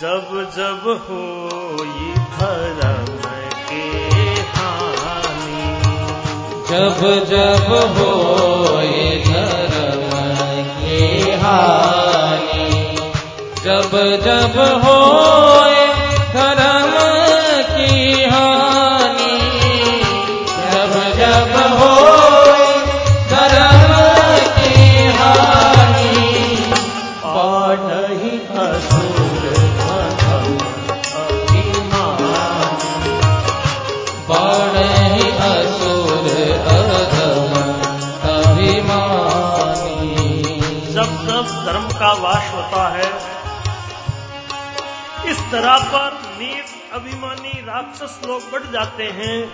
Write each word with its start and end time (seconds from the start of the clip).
जब 0.00 0.52
जब 0.56 0.82
हो 0.86 1.20
धर्म 2.36 3.22
के 3.68 3.84
हानि। 4.56 5.78
जब 6.70 7.24
जब 7.24 7.72
हो 7.96 8.10
धर्म 9.24 10.10
की 10.80 11.30
हानि। 11.30 12.96
जब 13.64 13.90
जब 14.24 14.60
हो 14.84 15.75
राक्षस 47.76 48.20
लोग 48.26 48.50
बढ़ 48.50 48.62
जाते 48.62 49.04
हैं। 49.04 49.46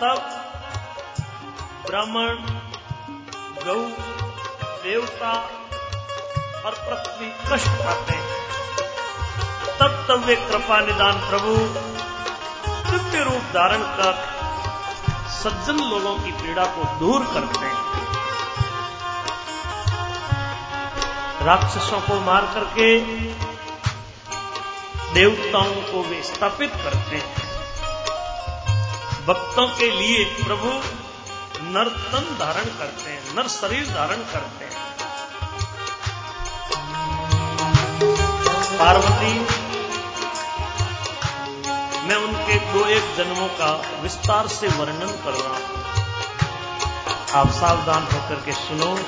तब 0.00 0.16
ब्राह्मण, 1.86 2.34
गौ, 3.66 3.88
देवता 4.82 5.32
और 6.64 6.74
पृथ्वी 6.78 7.28
कष्ट 7.30 7.66
खाते 7.66 8.14
हैं। 8.14 8.26
तब 9.80 10.06
तब 10.08 10.24
वे 10.24 10.36
कृपा 10.36 10.80
निदान 10.80 11.12
प्रभु, 11.12 11.54
दिव्य 12.90 13.24
रूप 13.24 13.42
धारण 13.42 13.82
कर 13.82 14.12
सज्जन 15.30 15.76
लोगों 15.76 16.18
की 16.18 16.32
पीड़ा 16.32 16.64
को 16.64 16.98
दूर 16.98 17.24
करते 17.24 17.66
हैं। 17.66 17.76
राक्षसों 21.46 22.00
को 22.00 22.20
मार 22.20 22.42
करके 22.54 22.98
देवताओं 25.16 25.74
को 25.74 26.02
वे 26.02 26.22
स्थापित 26.22 26.70
करते 26.70 27.16
हैं। 27.16 27.34
भक्तों 29.26 29.68
के 29.68 29.90
लिए 29.90 30.24
प्रभु 30.24 30.68
नर 31.62 31.88
तन 31.88 32.36
धारण 32.40 32.64
करते 32.64 33.10
हैं, 33.10 33.36
नर 33.36 33.48
शरीर 33.48 33.86
धारण 33.86 34.16
करते 34.16 34.64
हैं। 34.64 34.72
पार्वती, 38.78 39.38
मैं 42.08 42.16
उनके 42.16 42.72
दो 42.72 42.86
एक 42.86 43.16
जन्मों 43.16 43.48
का 43.48 44.00
विस्तार 44.00 44.46
से 44.46 44.68
वर्णन 44.68 45.22
कर 45.24 45.32
रहा 45.32 45.56
हूँ। 45.56 45.84
आप 47.32 47.50
सावधान 47.50 48.02
होकर 48.02 48.34
के 48.34 48.52
सुनो। 48.52 48.98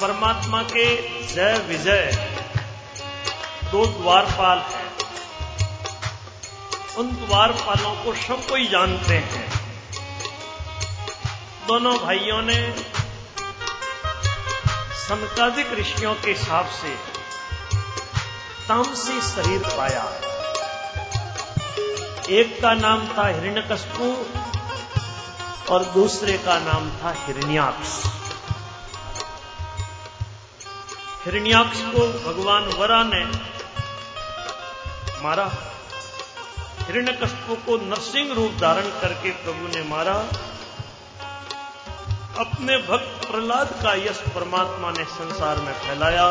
परमात्मा 0.00 0.62
के 0.62 0.96
जय 1.26 1.64
विजय। 1.68 2.34
दो 3.74 3.86
द्वारपाल 3.86 4.58
हैं। 4.58 4.90
उन 6.96 7.08
द्वारपालों 7.08 8.04
को 8.04 8.14
सब 8.14 8.46
कोई 8.46 8.68
जानते 8.68 9.14
हैं। 9.14 9.60
दोनों 11.66 11.98
भाइयों 11.98 12.42
ने 12.42 12.74
सनकादिक 14.94 15.72
ऋषियों 15.72 16.14
के 16.14 16.30
हिसाब 16.30 16.66
से 16.66 16.88
तामसी 18.68 19.20
शरीर 19.20 19.58
पाया। 19.58 20.04
एक 22.30 22.62
का 22.62 22.74
नाम 22.74 23.08
था 23.08 23.26
हिरण्यकशपु 23.26 24.26
और 25.72 25.84
दूसरे 25.84 26.38
का 26.38 26.58
नाम 26.58 26.90
था 26.90 27.14
हिरण्याक्ष। 27.26 28.04
हिरण्याक्ष 31.24 31.80
को 31.80 32.06
भगवान 32.28 32.62
वरा 32.62 33.02
ने 33.04 33.53
मारा। 35.24 35.50
हिरण्यकशपु 36.80 37.54
को 37.54 37.76
नरसिंह 37.76 38.34
रूप 38.34 38.52
धारण 38.52 38.82
करके 38.82 39.30
प्रभु 39.30 39.68
ने 39.68 39.82
मारा। 39.82 40.14
अपने 42.38 42.76
भक्त 42.78 43.30
प्रहलाद 43.30 43.68
का 43.82 43.94
यश 43.94 44.22
परमात्मा 44.34 44.90
ने 44.90 45.04
संसार 45.04 45.56
में 45.56 45.72
फैलाया। 45.72 46.30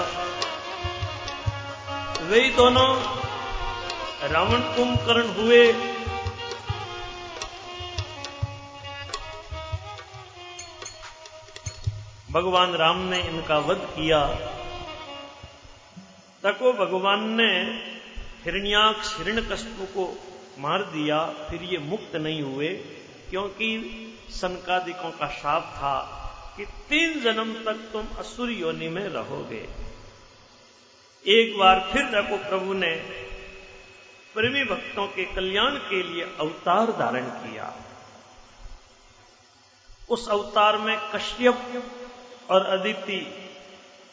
वे 2.21 2.49
दोनों 2.49 2.89
रावण 4.31 4.59
कुंभकर्ण 4.59 5.27
हुए। 5.33 5.73
भगवान 12.31 12.73
राम 12.73 12.97
ने 12.97 13.19
इनका 13.19 13.57
वध 13.57 13.77
किया। 13.77 14.27
तको 16.43 16.73
भगवान 16.73 17.19
ने 17.41 17.49
हिरण्याक्ष 18.43 19.17
हिरण 19.17 19.33
हिरण्यकशपु 19.33 19.85
को 19.85 20.17
मार 20.59 20.83
दिया, 20.83 21.25
फिर 21.25 21.63
ये 21.63 21.77
मुक्त 21.77 22.15
नहीं 22.15 22.41
हुए, 22.41 22.67
क्योंकि 23.29 23.77
सनकादिकों 24.29 25.11
का 25.11 25.27
शाप 25.27 25.61
था 25.61 26.19
कि 26.57 26.65
तीन 26.65 27.19
जन्म 27.21 27.53
तक 27.53 27.89
तुम 27.93 28.07
असुर 28.17 28.49
योनि 28.49 28.89
में 28.89 29.07
रहोगे। 29.07 29.69
एक 31.27 31.57
बार 31.57 31.89
फिर 31.93 32.05
रघु 32.05 32.37
प्रभु 32.37 32.73
ने 32.73 32.95
प्रेमी 34.33 34.63
भक्तों 34.63 35.07
के 35.07 35.25
कल्याण 35.25 35.71
के 35.71 36.03
लिए 36.03 36.23
अवतार 36.39 36.91
धारण 36.91 37.25
किया। 37.25 37.75
उस 40.09 40.29
अवतार 40.29 40.77
में 40.77 40.97
कश्यप 41.15 41.83
और 42.49 42.65
अदिति, 42.65 43.27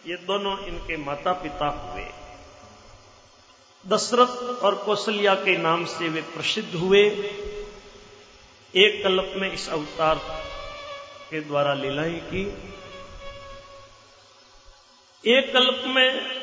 ये 0.06 0.16
दोनों 0.16 0.58
इनके 0.58 0.96
माता 0.96 1.32
पिता 1.32 1.66
हुए। 1.66 2.19
दशरथ 3.88 4.62
और 4.62 4.74
कौशल्या 4.74 5.34
के 5.34 5.56
नाम 5.56 5.84
से 5.84 6.08
वे 6.08 6.20
प्रसिद्ध 6.20 6.74
हुए। 6.74 7.02
एक 8.76 9.00
कल्प 9.04 9.32
में 9.36 9.52
इस 9.52 9.68
अवतार 9.68 10.20
के 11.30 11.40
द्वारा 11.40 11.74
लीलाएँ 11.74 12.20
की। 12.20 12.46
एक 15.26 15.52
कल्प 15.52 15.82
में 15.86 16.40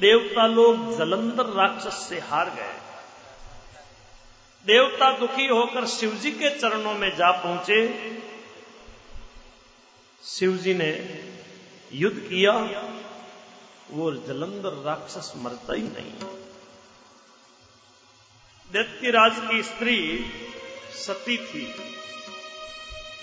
देवता 0.00 0.46
लोग 0.46 0.98
जलंधर 0.98 1.46
राक्षस 1.46 2.06
से 2.08 2.20
हार 2.20 2.50
गए। 2.50 2.72
देवता 4.66 5.18
दुखी 5.18 5.46
होकर 5.46 5.86
शिवजी 5.86 6.30
के 6.30 6.58
चरणों 6.58 6.94
में 6.94 7.16
जा 7.16 7.30
पहुँचे। 7.30 8.10
शिवजी 10.24 10.74
ने 10.74 10.90
युद्ध 11.92 12.18
किया। 12.18 12.52
वो 13.90 14.10
जलंधर 14.10 14.82
राक्षस 14.82 15.32
मरता 15.36 15.74
ही 15.74 15.82
नहीं। 15.82 16.43
दैत्यराज 18.72 19.32
की 19.50 19.62
स्त्री 19.62 19.96
सती 20.94 21.36
थी। 21.36 21.74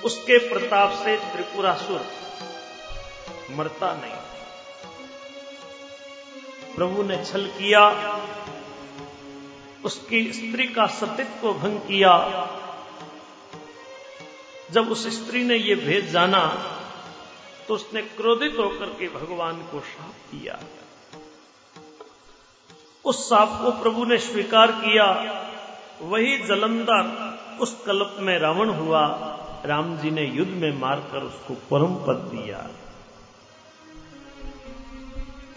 उसके 0.04 0.38
प्रताप 0.50 0.92
से 1.04 1.16
त्रिपुरासुर 1.18 2.06
मरता 3.56 3.94
नहीं। 3.96 4.20
प्रभु 6.76 7.04
ने 7.04 7.18
छल 7.26 7.48
किया, 7.48 7.84
उसकी 9.86 10.22
स्त्री 10.34 10.68
का 10.68 10.86
सतित्व 10.86 11.54
भंग 11.54 11.80
किया। 11.80 12.14
जब 14.72 14.92
उस 14.92 15.08
स्त्री 15.16 15.44
ने 15.44 15.56
यह 15.56 15.76
भेद 15.76 16.06
जाना 16.06 16.44
तो 17.68 17.74
उसने 17.74 18.02
क्रोधित 18.02 18.56
होकर 18.60 18.90
के 18.90 19.08
भगवान 19.10 19.58
को 19.64 19.80
श्राप 19.82 20.16
दिया। 20.32 20.60
उस 23.06 23.30
साप 23.30 23.60
को 23.62 23.72
प्रभु 23.72 24.06
ने 24.06 24.18
स्वीकार 24.18 24.72
किया। 24.72 25.06
वही 26.02 26.38
जलंधर 26.38 27.04
उस 27.60 27.84
कल्प 27.86 28.16
में 28.20 28.38
रावण 28.40 28.70
हुआ। 28.70 29.04
राम 29.66 29.98
जी 29.98 30.12
ने 30.12 30.24
युद्ध 30.26 30.52
में 30.52 30.80
मारकर 30.80 31.24
उसको 31.24 31.54
परम 31.54 31.96
पद 32.08 32.22
दिया। 32.32 32.70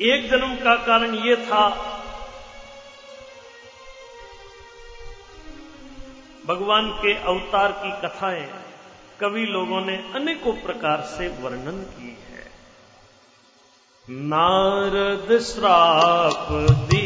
एक 0.00 0.30
जन्म 0.30 0.54
का 0.56 0.74
कारण 0.76 1.14
यह 1.14 1.44
था, 1.44 1.68
भगवान 6.46 6.90
के 6.92 7.14
अवतार 7.14 7.72
की 7.72 7.90
कथाएँ 8.00 8.48
कवि 9.20 9.44
लोगों 9.46 9.80
ने 9.80 9.96
अनेकों 10.14 10.52
प्रकार 10.52 11.00
से 11.00 11.28
वर्णन 11.28 11.82
की 11.82 12.08
है। 12.08 12.50
नारद 14.10 15.38
श्राप 15.38 16.48
दी 16.90 17.03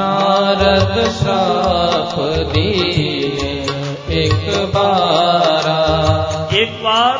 नारद 0.00 1.10
श्राप 1.10 2.18
एक 4.10 4.64
बारा। 4.74 5.78
एक 6.56 6.84
बार 6.84 7.18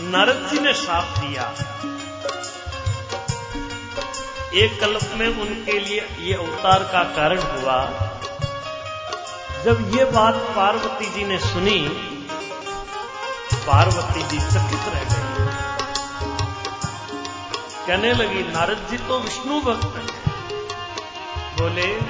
नारद 0.00 0.48
जी 0.52 0.60
ने 0.60 0.72
साफ़ 0.72 1.20
दिया। 1.20 1.54
एक 4.54 4.80
कल्प 4.80 5.00
में 5.14 5.28
उनके 5.28 5.78
लिए 5.78 6.08
ये 6.20 6.34
अवतार 6.34 6.82
का 6.82 7.02
कारण 7.02 7.38
हुआ। 7.38 7.84
जब 9.64 9.96
ये 9.96 10.04
बात 10.04 10.34
पार्वती 10.34 11.06
जी 11.06 11.24
ने 11.24 11.38
सुनी, 11.38 11.88
पार्वती 13.54 14.22
जी 14.22 14.38
चकित 14.38 14.94
रह 14.94 15.04
गई। 15.04 15.46
कहने 17.86 18.12
लगी, 18.12 18.42
नारद 18.42 18.86
जी 18.90 18.96
तो 18.96 19.18
विष्णु 19.18 19.60
भक्त 19.60 19.96
हैं। 19.96 20.23
बोले, 21.60 22.00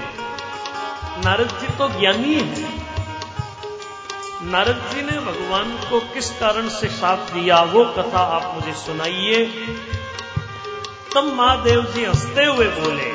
नारद 1.25 1.49
जी 1.61 1.67
तो 1.67 1.89
ज्ञानी 2.01 2.35
है। 2.35 2.63
नारद 4.43 4.91
जी 4.95 5.03
ने 5.03 5.19
भगवान 5.19 5.71
को 5.91 6.01
किस 6.01 6.31
कारण 6.31 6.69
से 6.69 6.89
साथ 6.89 7.17
दिया, 7.17 7.63
वो 7.63 7.85
कथा 7.85 8.19
आप 8.19 8.53
मुझे 8.55 8.73
सुनाइए। 8.73 9.45
तब 11.15 11.25
महादेव 11.25 11.83
जी 11.83 12.05
हँसते 12.05 12.45
हुए 12.45 12.67
बोले, 12.67 13.11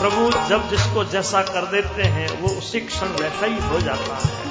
प्रभु, 0.00 0.48
जब 0.48 0.68
जिसको 0.70 1.04
जैसा 1.04 1.42
कर 1.42 1.66
देते 1.66 2.02
हैं, 2.02 2.40
वो 2.40 2.48
उसी 2.48 2.80
क्षण 2.80 3.06
वैसा 3.06 3.46
ही 3.46 3.68
हो 3.68 3.80
जाता 3.80 4.18
है। 4.22 4.50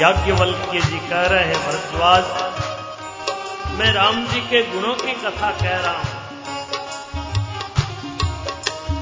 याज्ञवल्क्य 0.00 0.80
जी 0.80 0.98
कह 0.98 1.22
रहे 1.22 1.44
हैं, 1.44 1.66
भरद्वाज 1.66 2.24
मैं 3.80 3.92
राम 3.92 4.16
जी 4.26 4.40
के 4.40 4.60
गुणों 4.64 4.94
की 4.94 5.12
कथा 5.14 5.50
कह 5.58 5.76
रहा 5.76 5.92
हूँ। 5.98 6.16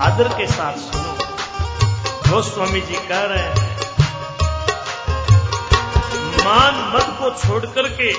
आदर 0.00 0.28
के 0.30 0.46
साथ 0.48 0.76
सुनो। 0.80 1.14
गोस्वामी 2.26 2.80
जी 2.80 2.98
कह 3.08 3.22
रहे 3.24 3.40
हैं, 3.40 3.56
मान 6.44 6.78
मत 6.92 7.08
को 7.18 7.30
छोड़ 7.38 7.64
करके 7.68 8.12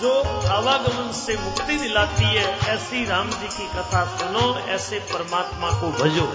जो 0.00 0.12
आवागमन 0.50 1.08
से 1.14 1.36
मुक्ति 1.38 1.78
दिलाती 1.78 2.26
है, 2.26 2.44
ऐसी 2.68 3.04
राम 3.06 3.30
जी 3.30 3.48
की 3.48 3.66
कथा 3.70 4.04
सुनो, 4.16 4.44
ऐसे 4.68 5.00
परमात्मा 5.12 5.70
को 5.80 5.90
भजो। 5.94 6.28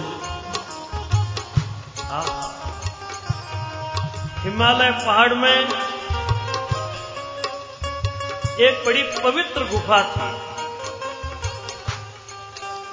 हिमालय 4.42 4.90
पहाड़ 5.00 5.34
में 5.36 5.91
एक 8.62 8.84
बड़ी 8.86 9.02
पवित्र 9.02 9.64
गुफा 9.64 10.02
थी। 10.02 10.52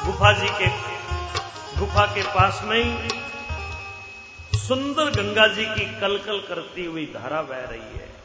गुफा 0.05 0.31
जी 0.31 0.47
के, 0.47 0.67
गुफा 1.79 2.05
के 2.05 2.21
पास 2.21 2.61
में 2.63 2.83
ही 2.83 3.09
सुंदर 4.59 5.03
गंगा 5.03 5.47
जी 5.47 5.65
की 5.65 5.99
कलकल 5.99 6.39
करती 6.39 6.85
हुई 6.85 7.05
धारा 7.05 7.41
बह 7.41 7.59
रही 7.59 7.79
है। 7.79 8.23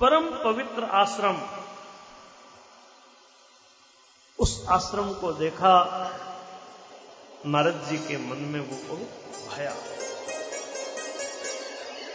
परम 0.00 0.30
पवित्र 0.44 0.84
आश्रम। 0.84 1.42
उस 4.38 4.64
आश्रम 4.68 5.12
को 5.12 5.32
देखा, 5.32 5.74
नारद 7.46 7.86
जी 7.90 7.96
के 7.96 8.16
मन 8.16 8.36
में 8.36 8.60
वो 8.60 8.96
भया। 9.54 9.74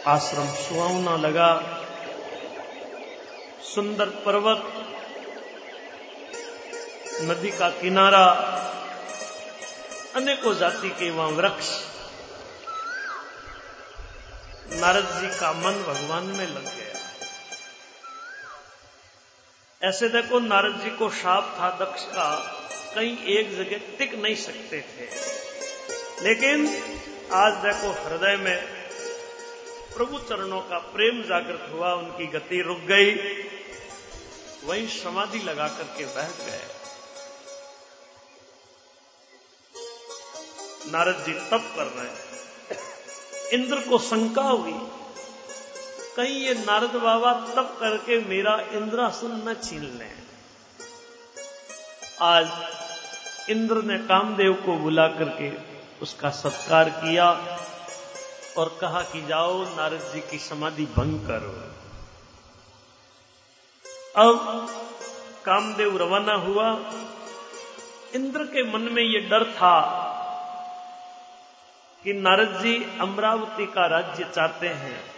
आश्रम 0.06 0.46
सुहावना 0.46 1.16
लगा। 1.16 1.78
सुंदर 3.62 4.06
पर्वत, 4.06 4.62
नदी 7.22 7.50
का 7.50 7.70
किनारा, 7.70 8.24
अनेकों 10.16 10.54
जाति 10.54 10.90
के 10.90 11.10
वहाँ 11.10 11.28
वृक्ष। 11.28 11.68
नारद 14.72 15.04
जी 15.04 15.40
का 15.40 15.52
मन 15.52 15.82
भगवान 15.82 16.24
में 16.24 16.46
लग 16.46 16.64
गया। 16.64 16.98
ऐसे 19.88 20.08
देखो 20.08 20.40
नारद 20.40 20.80
जी 20.80 20.90
को 20.90 21.10
शाप 21.10 21.56
था, 21.60 21.70
दक्ष 21.70 22.02
का 22.02 22.58
कहीं 22.94 23.24
एक 23.24 23.56
जगह 23.56 23.98
टिक 23.98 24.14
नहीं 24.14 24.36
सकते 24.36 24.80
थे। 24.80 25.08
लेकिन 26.24 26.66
आज 27.32 27.52
देखो 27.52 28.08
हृदय 28.08 28.36
में 28.36 28.71
प्रभु 29.96 30.18
चरणों 30.18 30.60
का 30.60 30.78
प्रेम 30.78 31.22
जागृत 31.22 31.66
हुआ, 31.72 31.94
उनकी 31.94 32.26
गति 32.26 32.62
रुक 32.62 32.78
गई। 32.78 33.14
वहीं 34.64 34.86
समाधि 34.86 35.38
लगा 35.38 35.68
करके 35.68 36.04
बैठ 36.04 36.46
गए। 36.46 36.60
नारद 40.86 41.24
जी 41.26 41.32
तप 41.32 41.72
कर 41.76 41.84
रहे 41.84 42.06
हैं। 42.06 42.32
इंद्र 43.52 43.76
को 43.76 43.98
शंका 43.98 44.42
हुई। 44.42 44.88
कहीं 46.16 46.34
ये 46.34 46.54
नारद 46.54 46.90
बाबा 46.90 47.32
तप 47.32 47.76
करके 47.80 48.20
मेरा 48.20 48.60
इंद्रासन 48.72 49.48
न 49.48 49.54
छीन 49.54 49.82
लें। 49.82 50.16
आज 52.22 52.48
इंद्र 53.50 53.74
ने 53.74 53.98
कामदेव 53.98 54.52
को 54.52 54.72
बुला 54.72 55.08
करके 55.08 55.52
उसका 56.02 56.30
सत्कार 56.30 56.90
किया। 56.90 57.58
और 58.56 58.78
कहा 58.80 59.02
कि 59.02 59.22
जाओ 59.22 59.76
नारद 59.76 60.12
जी 60.14 60.20
की 60.20 60.38
समाधि 60.38 60.86
भंग 60.86 61.26
करो। 61.26 61.72
अब 64.16 64.68
कामदेव 65.44 65.96
रवाना 65.96 66.34
हुआ। 66.34 66.92
इंद्र 68.14 68.44
के 68.44 68.72
मन 68.72 68.80
में 68.80 69.02
यह 69.02 69.28
डर 69.28 69.44
था 69.44 69.98
कि 72.04 72.12
नारद 72.12 72.62
जी 72.62 72.98
अमरावती 72.98 73.66
का 73.66 73.86
राज्य 73.86 74.24
चाहते 74.24 74.68
हैं। 74.68 75.14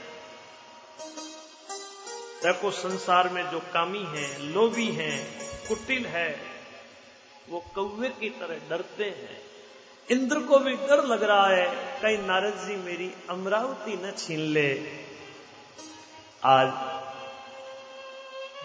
देखो 2.42 2.70
संसार 2.70 3.28
में 3.28 3.50
जो 3.50 3.60
कामी 3.60 4.04
हैं, 4.08 4.38
लोभी 4.38 4.92
हैं, 4.92 5.48
कुटिल 5.68 6.06
है, 6.06 6.40
वो 7.48 7.64
कौवे 7.74 8.08
की 8.08 8.30
तरह 8.30 8.68
डरते 8.70 9.04
हैं। 9.04 9.53
इंद्र 10.10 10.40
को 10.40 10.58
भी 10.58 10.72
डर 10.72 11.04
लग 11.04 11.22
रहा 11.22 11.46
है। 11.48 11.66
कहीं 12.02 12.18
नारद 12.18 12.54
जी 12.66 12.76
मेरी 12.76 13.12
अमरावती 13.30 13.92
न 13.96 14.12
छीन 14.18 14.40
ले। 14.40 14.82
आज 16.44 16.72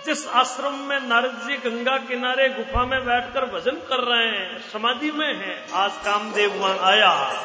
जिस 0.05 0.27
आश्रम 0.27 0.73
में 0.73 0.99
नारद 0.99 1.31
जी 1.31 1.57
गंगा 1.57 1.97
किनारे 1.97 2.49
गुफा 2.49 2.85
में 2.85 3.05
बैठकर 3.05 3.45
भजन 3.45 3.75
कर 3.75 4.03
रहे 4.03 4.27
हैं, 4.27 4.71
समाधि 4.71 5.11
में 5.11 5.33
हैं, 5.35 5.69
आज 5.69 5.91
कामदेव 6.05 6.53
वहाँ 6.53 6.77
आया। 6.79 7.43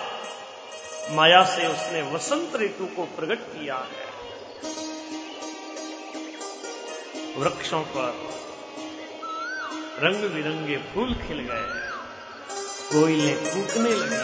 माया 1.10 1.44
से 1.44 1.66
उसने 1.66 2.02
वसंत 2.02 2.56
ऋतु 2.56 2.86
को 2.86 3.04
प्रकट 3.04 3.38
किया 3.38 3.76
है। 3.76 4.12
वृक्षों 7.36 7.82
पर 7.82 8.30
रंग 9.98 10.30
बिरंगे 10.30 10.76
फूल 10.76 11.14
खिल 11.14 11.40
गए 11.40 11.93
कोयले 12.92 13.32
कूकने 13.32 13.90
लगे। 13.90 14.22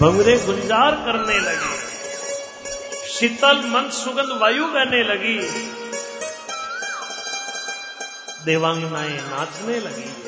भंगरे 0.00 0.38
गुंजार 0.38 0.92
करने 0.92 1.38
लगे। 1.40 1.76
शीतल 3.08 3.56
मन 3.56 3.90
सुगंध 3.90 4.42
वायु 4.42 4.66
बहने 4.66 5.02
लगी। 5.02 5.38
देवांगनाएँ 8.44 9.18
नाचने 9.18 9.80
लगी। 9.80 10.22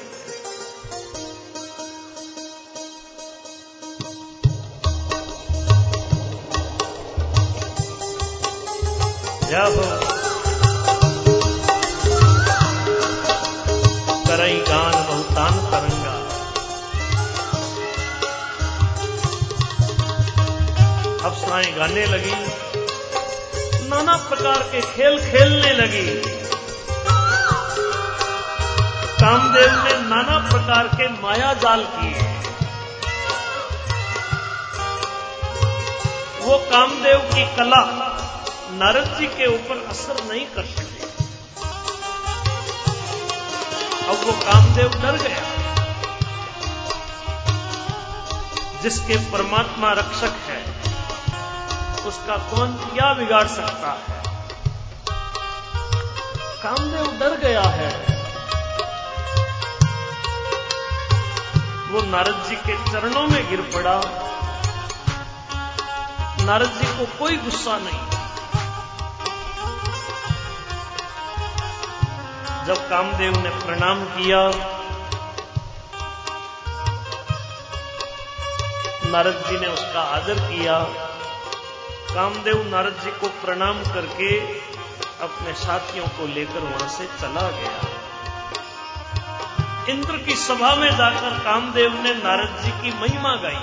हो 9.59 9.83
करई 14.27 14.57
गान 14.57 14.93
बहुतान 14.93 15.53
तरंगा। 15.71 16.08
अफसराएँ 21.49 21.75
गाने 21.75 22.05
लगी। 22.07 22.33
नाना 23.89 24.17
प्रकार 24.17 24.63
के 24.63 24.81
खेल 24.81 25.19
खेलने 25.21 25.73
लगी। 25.73 26.07
कामदेव 29.21 29.73
ने 29.85 29.95
नाना 30.09 30.39
प्रकार 30.51 30.89
के 30.89 31.09
माया 31.23 31.53
जाल 31.55 31.85
किए 31.85 32.21
वो 36.41 36.59
कामदेव 36.59 37.19
की 37.19 37.45
कला 37.57 37.83
नारद 38.73 39.17
जी 39.19 39.27
के 39.27 39.47
ऊपर 39.47 39.87
असर 39.91 40.25
नहीं 40.25 40.47
कर 40.47 40.65
सकी। 40.67 41.03
अब 44.05 44.21
वो 44.27 44.33
कामदेव 44.45 44.89
डर 44.89 45.17
गया। 45.17 45.45
जिसके 48.83 49.17
परमात्मा 49.33 49.93
रक्षक 49.93 50.35
है। 50.47 50.58
उसका 52.09 52.37
कौन 52.37 52.73
क्या 52.73 53.15
बिगाड़ 53.15 53.47
सकता 53.47 53.91
है? 53.91 54.23
कामदेव 56.63 57.19
डर 57.21 57.37
गया 57.37 57.63
है। 57.63 58.19
वो 61.91 62.03
नारद 62.03 62.45
जी 62.49 62.57
के 62.57 62.93
चरणों 62.93 63.27
में 63.27 63.51
गिर 63.51 63.61
पड़ा। 63.61 64.01
नारद 66.45 66.69
जी 66.69 66.99
को 66.99 67.19
कोई 67.19 67.37
गुस्सा 67.37 67.79
नहीं। 67.79 68.19
जब 72.67 72.89
कामदेव 72.91 73.37
ने 73.43 73.51
प्रणाम 73.51 74.05
किया, 74.05 74.51
नारद 79.11 79.45
जी 79.51 79.59
ने 79.59 79.67
उसका 79.67 80.03
आदर 80.03 80.35
किया। 80.35 81.08
कामदेव 82.09 82.69
नारद 82.69 83.01
जी 83.05 83.11
को 83.11 83.29
प्रणाम 83.29 83.83
करके 83.83 84.41
अपने 85.21 85.53
साथियों 85.53 86.07
को 86.07 86.27
लेकर 86.27 86.59
वहाँ 86.59 86.89
से 86.89 87.07
चला 87.07 87.51
गया। 87.51 87.81
इंद्र 89.89 90.17
की 90.17 90.37
सभा 90.37 90.75
में 90.75 90.97
जाकर 90.97 91.39
कामदेव 91.39 91.93
ने 92.03 92.15
नारद 92.15 92.57
जी 92.65 92.71
की 92.71 93.01
महिमा 93.01 93.37
गाई। 93.37 93.61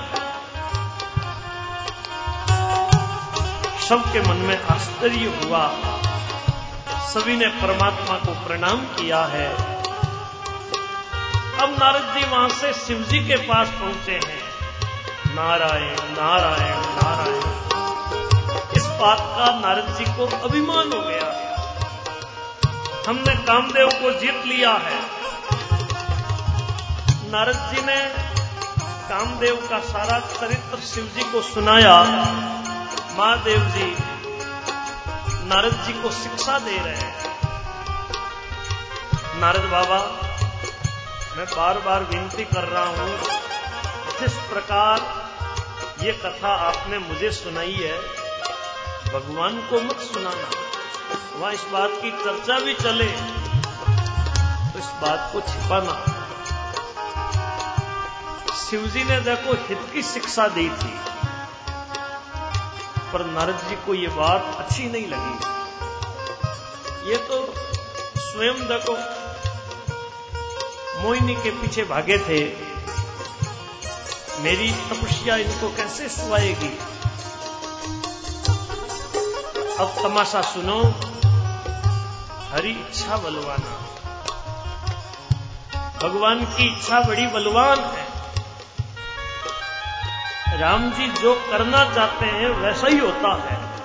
सबके 3.90 4.22
मन 4.22 4.36
में 4.36 4.64
आश्चर्य 4.64 5.25
हुआ। 5.25 5.68
सभी 7.10 7.36
ने 7.36 7.48
परमात्मा 7.48 8.16
को 8.18 8.48
प्रणाम 8.48 8.78
किया 8.78 9.24
है। 9.25 9.50
अब 11.60 11.70
नारद 11.80 12.14
जी 12.14 12.25
वहाँ 12.25 12.50
से 12.50 12.74
शिव 12.74 13.02
जी 13.02 13.20
के 13.20 13.36
पास 13.36 13.68
पहुँचे 13.68 14.12
हैं। 14.12 14.56
नारायण 15.36 15.96
नारायण 15.96 16.75
नारायण। 16.75 17.14
बात 19.00 19.20
का 19.20 19.60
नारद 19.60 19.96
जी 19.98 20.06
को 20.06 20.25
अभिमान 20.44 20.94
हो 20.94 21.00
गया। 21.00 21.25
है 21.25 21.56
हमने 23.08 23.36
कामदेव 23.36 23.88
को 23.88 24.12
जीत 24.20 24.46
लिया 24.46 24.72
है। 24.72 25.00
नारद 27.32 27.56
जी 27.56 27.82
ने 27.82 27.98
कामदेव 29.10 29.68
का 29.70 29.80
सारा 29.80 30.20
चरित्र 30.20 30.80
शिव 30.80 31.12
जी 31.16 31.24
को 31.24 31.42
सुनाया। 31.42 32.02
महादेव 33.18 33.60
जी, 33.60 33.96
नारद 35.48 35.74
जी 35.74 35.94
को 35.94 36.12
शिक्षा 36.12 36.60
दे 36.60 36.78
रहे 36.78 36.96
हैं। 36.96 37.14
नारद 39.42 39.70
बाबा, 39.72 40.00
मैं 41.38 41.46
बार 41.46 41.80
बार 41.80 42.04
विनती 42.04 42.46
कर 42.46 42.64
रहा 42.64 42.86
हूँ, 42.86 43.18
जिस 44.20 44.34
प्रकार 44.34 45.25
ये 46.06 46.12
कथा 46.12 46.56
आपने 46.68 46.98
मुझे 46.98 47.32
सुनाई 47.32 47.74
है 47.74 48.25
भगवान 49.15 49.57
को 49.67 49.79
मत 49.81 50.00
सुनाना। 50.03 50.48
वहाँ 51.36 51.51
इस 51.53 51.62
बात 51.72 51.91
की 52.01 52.10
चर्चा 52.13 52.55
भी 52.60 52.74
चले 52.75 53.05
तो 54.72 54.79
इस 54.79 54.89
बात 55.01 55.29
को 55.34 55.41
छिपाना। 55.41 55.93
शिवजी 58.60 59.03
ने 59.03 59.19
देखो, 59.22 59.53
हित 59.67 59.86
की 59.93 60.01
शिक्षा 60.03 60.48
दी 60.48 60.67
थी, 60.72 60.93
पर 63.13 63.25
नारद 63.27 63.62
जी 63.69 63.75
को 63.86 63.93
यह 63.93 64.15
बात 64.15 64.41
अच्छी 64.60 64.88
नहीं 64.88 65.07
लगी। 65.07 65.36
ये 67.10 67.17
तो 67.29 67.38
स्वयं 68.19 68.67
देखो, 68.67 68.95
मोहिनी 71.03 71.36
के 71.36 71.51
पीछे 71.51 71.84
भागे 71.86 72.17
थे। 72.19 72.41
मेरी 74.43 74.69
तपस्या 74.89 75.36
इनको 75.38 75.69
कैसे 75.77 76.10
सुवाएगी 76.10 76.74
अब 79.79 79.96
तमाशा 80.03 80.41
सुनो। 80.41 80.84
हरी 82.53 82.72
इच्छा 82.72 83.17
बलवाना। 83.17 83.72
भगवान 86.03 86.46
की 86.46 86.74
इच्छा 86.74 87.01
बड़ी 87.01 87.27
बलवान 87.27 87.79
है। 87.79 88.08
राम 90.58 90.91
जी 90.91 91.08
जो 91.08 91.36
करना 91.51 91.96
चाहते 91.96 92.25
हैं, 92.25 92.50
वैसा 92.50 92.88
ही 92.88 92.98
होता 92.98 93.34
है। 93.44 93.75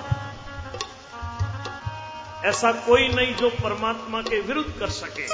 ऐसा 2.49 2.71
कोई 2.71 3.07
नहीं 3.07 3.35
जो 3.35 3.49
परमात्मा 3.49 4.21
के 4.21 4.41
विरुद्ध 4.41 4.79
कर 4.79 4.89
सके। 4.89 5.27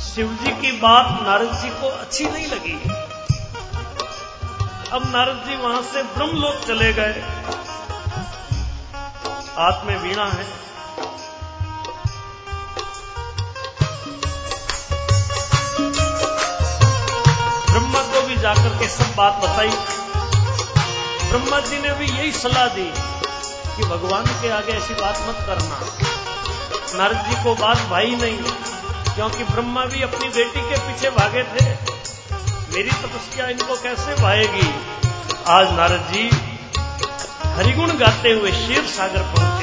शिव 0.00 0.38
जी 0.42 0.50
की 0.60 0.72
बात 0.72 1.06
नारद 1.22 1.52
जी 1.52 1.68
को 1.68 1.88
अच्छी 1.88 2.24
नहीं 2.24 2.46
लगी। 2.46 2.80
अब 4.92 5.12
नारद 5.16 5.44
जी 5.48 5.56
वहाँ 5.56 5.82
से 5.82 6.02
ब्रह्मलोक 6.02 6.54
चले 6.54 6.92
गए। 6.92 7.24
हाथ 9.58 9.84
में 9.86 9.96
वीणा 9.98 10.24
है। 10.24 10.44
ब्रह्मा 17.70 18.02
को 18.02 18.20
भी 18.26 18.36
जाकर 18.36 18.78
के 18.78 18.88
सब 18.88 19.14
बात 19.16 19.40
बताई। 19.44 19.70
ब्रह्मा 21.28 21.60
जी 21.60 21.78
ने 21.78 21.94
भी 21.94 22.06
यही 22.06 22.32
सलाह 22.32 22.66
दी 22.66 22.86
कि 23.76 23.82
भगवान 23.84 24.24
के 24.42 24.50
आगे 24.50 24.72
ऐसी 24.72 24.94
बात 24.94 25.24
मत 25.28 25.44
करना। 25.46 25.80
नारद 26.98 27.26
जी 27.28 27.42
को 27.44 27.54
बात 27.54 27.78
भाई 27.90 28.14
नहीं, 28.14 28.38
क्योंकि 29.14 29.44
ब्रह्मा 29.44 29.84
भी 29.84 30.02
अपनी 30.02 30.28
बेटी 30.28 30.60
के 30.60 30.78
पीछे 30.78 31.10
भागे 31.10 31.42
थे। 31.42 31.70
मेरी 32.74 32.90
तपस्या 32.90 33.48
इनको 33.48 33.82
कैसे 33.82 34.14
भाएगी? 34.14 34.74
आज 35.48 35.72
नारद 35.72 36.12
जी 36.12 36.30
हरिगुण 37.58 37.90
गाते 37.98 38.32
हुए 38.32 38.50
शिव 38.52 38.82
सागर 38.86 39.22
पहुँचे। 39.22 39.57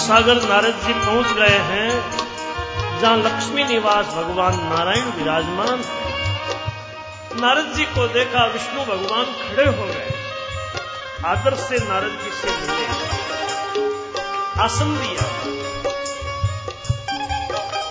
सागर 0.00 0.34
नारद 0.34 0.80
जी 0.86 0.92
पहुँच 0.92 1.26
गए 1.26 1.58
हैं, 1.58 2.10
जहाँ 3.00 3.16
लक्ष्मी 3.16 3.64
निवास 3.64 4.06
भगवान 4.06 4.54
नारायण 4.54 5.04
विराजमान 5.04 5.68
है। 5.68 6.10
नारद 7.40 7.72
जी 7.76 7.84
को 7.84 8.08
देखा 8.08 8.46
विष्णु 8.46 8.80
भगवान 8.80 9.24
खड़े 9.24 9.66
हो 9.66 9.86
गए। 9.86 10.12
आदर 11.26 11.54
से 11.54 11.76
नारद 11.78 12.18
जी 12.24 12.30
से 12.30 12.50
मिले। 12.50 12.86
आसन 14.62 14.96
दिया। 14.96 15.59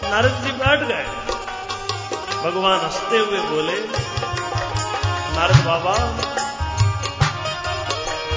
नारद 0.09 0.31
जी 0.31 0.51
बैठ 0.51 0.79
गए। 0.79 1.03
भगवान 2.43 2.79
हँसते 2.79 3.17
हुए 3.17 3.39
बोले, 3.39 3.79
नारद 5.37 5.55
बाबा, 5.55 5.93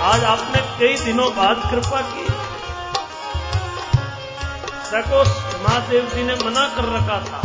आज 0.09 0.25
आपने 0.25 0.61
कई 0.79 1.05
दिनों 1.05 1.37
बाद 1.37 1.63
कृपा 1.71 2.01
की। 2.01 2.25
देखो 4.91 5.25
महादेव 5.63 6.11
जी 6.15 6.23
ने 6.23 6.35
मना 6.35 6.69
कर 6.69 6.85
रखा 6.85 7.19
था। 7.19 7.43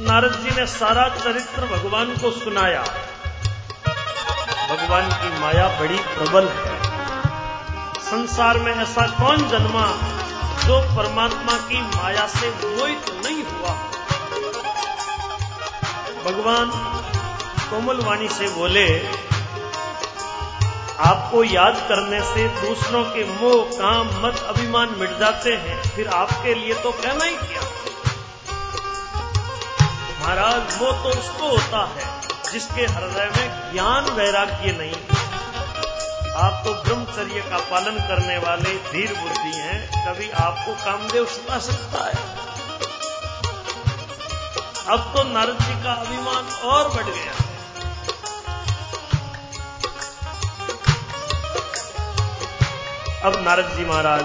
नारद 0.00 0.32
जी 0.32 0.60
ने 0.60 0.66
सारा 0.66 1.08
चरित्र 1.08 1.66
भगवान 1.66 2.06
को 2.06 2.30
सुनाया। 2.30 2.82
भगवान 4.70 5.08
की 5.12 5.40
माया 5.40 5.80
बड़ी 5.80 5.98
प्रबल 5.98 6.48
है। 6.48 6.82
संसार 8.00 8.58
में 8.58 8.74
ऐसा 8.74 9.06
कौन 9.06 9.48
जन्मा 9.48 10.09
जो 10.70 10.80
परमात्मा 10.80 11.56
की 11.56 11.82
माया 11.82 12.26
से 12.26 12.50
मोहित 12.50 13.22
नहीं 13.26 13.44
हुआ। 13.44 13.70
भगवान 16.24 16.70
कोमल 17.70 17.96
वाणी 17.96 18.28
से 18.28 18.48
बोले, 18.48 19.06
आपको 21.00 21.44
याद 21.44 21.86
करने 21.88 22.20
से 22.22 22.48
दूसरों 22.48 23.04
के 23.04 23.24
मोह, 23.24 23.64
काम, 23.64 24.26
मत, 24.26 24.38
अभिमान 24.38 24.94
मिट 24.98 25.18
जाते 25.18 25.52
हैं। 25.52 25.82
फिर 25.82 26.08
आपके 26.08 26.54
लिए 26.54 26.74
तो 26.74 26.92
कहना 26.92 27.24
ही 27.24 27.36
क्या। 27.36 27.62
महाराज 30.20 30.78
वो 30.82 30.92
तो 30.92 31.18
उसको 31.20 31.48
होता 31.48 31.90
है 31.96 32.20
जिसके 32.52 32.82
हृदय 32.86 33.30
में 33.36 33.72
ज्ञान 33.72 34.04
वैराग्य 34.04 34.72
नहीं। 34.72 35.19
आप 36.40 36.62
तो 36.64 36.72
ब्रह्मचर्य 36.74 37.40
का 37.50 37.58
पालन 37.70 37.96
करने 38.08 38.36
वाले 38.38 38.70
धीर 38.84 39.12
बुद्धि 39.14 39.50
हैं, 39.56 39.80
कभी 40.06 40.28
आपको 40.42 40.74
कामदेव 40.84 41.24
सुना 41.26 41.58
सकता 41.58 42.04
है। 42.04 42.14
अब 44.88 45.12
तो 45.14 45.22
नारद 45.24 45.60
जी 45.60 45.74
का 45.82 45.92
अभिमान 45.94 46.48
और 46.66 46.88
बढ़ 46.88 47.10
गया। 47.10 47.34
अब 53.24 53.36
नारद 53.44 53.76
जी 53.76 53.84
महाराज, 53.84 54.24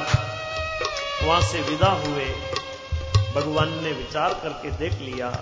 वहाँ 1.23 1.41
से 1.41 1.61
विदा 1.61 1.91
हुए, 2.05 2.25
भगवान 3.35 3.73
ने 3.83 3.91
विचार 3.93 4.39
करके 4.43 4.71
देख 4.77 4.93
लिया, 5.01 5.33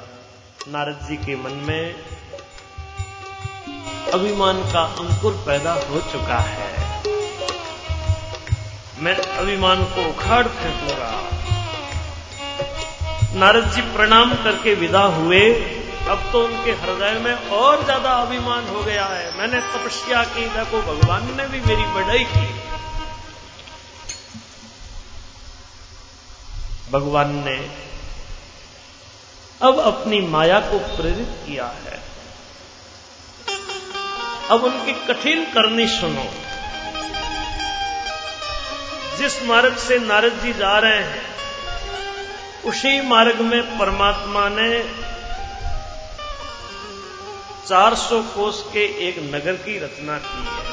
नारद 0.68 1.08
जी 1.08 1.18
के 1.18 1.36
मन 1.36 1.64
में 1.68 1.96
अभिमान 4.14 4.62
का 4.72 4.82
अंकुर 5.00 5.34
पैदा 5.46 5.74
हो 5.84 6.00
चुका 6.12 6.38
है। 6.40 6.72
मैं 9.00 9.16
अभिमान 9.16 9.84
को 9.86 10.04
उखाड़ 10.10 10.48
फेंकूँगा। 10.48 11.12
नारद 13.36 13.72
जी 13.72 13.82
प्रणाम 13.96 14.34
करके 14.44 14.74
विदा 14.76 15.02
हुए। 15.16 15.42
अब 16.10 16.30
तो 16.32 16.44
उनके 16.46 16.72
हृदय 16.72 17.20
में 17.20 17.50
और 17.58 17.84
ज़्यादा 17.84 18.12
अभिमान 18.22 18.68
हो 18.68 18.84
गया 18.84 19.06
है। 19.06 19.26
मैंने 19.38 19.62
तपस्या 19.72 20.24
की 20.24 20.46
देखो 20.50 20.82
भगवान 20.84 21.36
ने 21.38 21.48
भी 21.48 21.62
मेरी 21.62 21.86
बढ़ाई 21.94 22.24
की। 22.24 22.48
भगवान 26.92 27.36
ने 27.46 27.58
अब 29.62 29.80
अपनी 29.80 30.20
माया 30.28 30.60
को 30.60 30.80
प्रेरित 30.96 31.38
किया 31.46 31.66
है। 31.66 32.02
अब 34.52 34.64
उनकी 34.64 34.94
कठिन 35.08 35.46
करनी 35.46 35.88
सुनो। 35.88 36.24
जिस 39.18 39.44
मार्ग 39.44 39.76
से 39.78 40.00
नारद 40.00 40.40
जी 40.44 40.54
जा 40.54 40.80
रहे 40.80 40.98
हैं, 40.98 41.22
उसी 42.66 43.02
मार्ग 43.02 43.42
में 43.42 43.80
परमात्मा 43.80 44.50
ने 44.50 44.84
400 47.68 48.22
कोष 48.22 48.62
के 48.62 49.08
एक 49.08 49.20
नगर 49.36 49.54
की 49.54 49.78
रचना 49.80 50.18
की 50.18 50.44
है। 50.46 50.72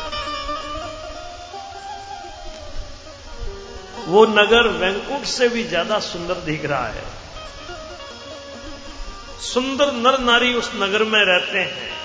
वो 4.07 4.27
नगर 4.27 4.69
वैंकुट 4.69 5.25
से 5.25 5.49
भी 5.49 5.65
ज़्यादा 5.65 5.99
सुंदर 5.99 6.35
दिख 6.35 6.65
रहा 6.65 6.87
है। 6.87 7.05
सुंदर 9.41 9.93
नर 9.93 10.19
नारी 10.19 10.55
उस 10.55 10.71
नगर 10.75 11.05
में 11.05 11.25
रहते 11.25 11.59
हैं। 11.59 12.00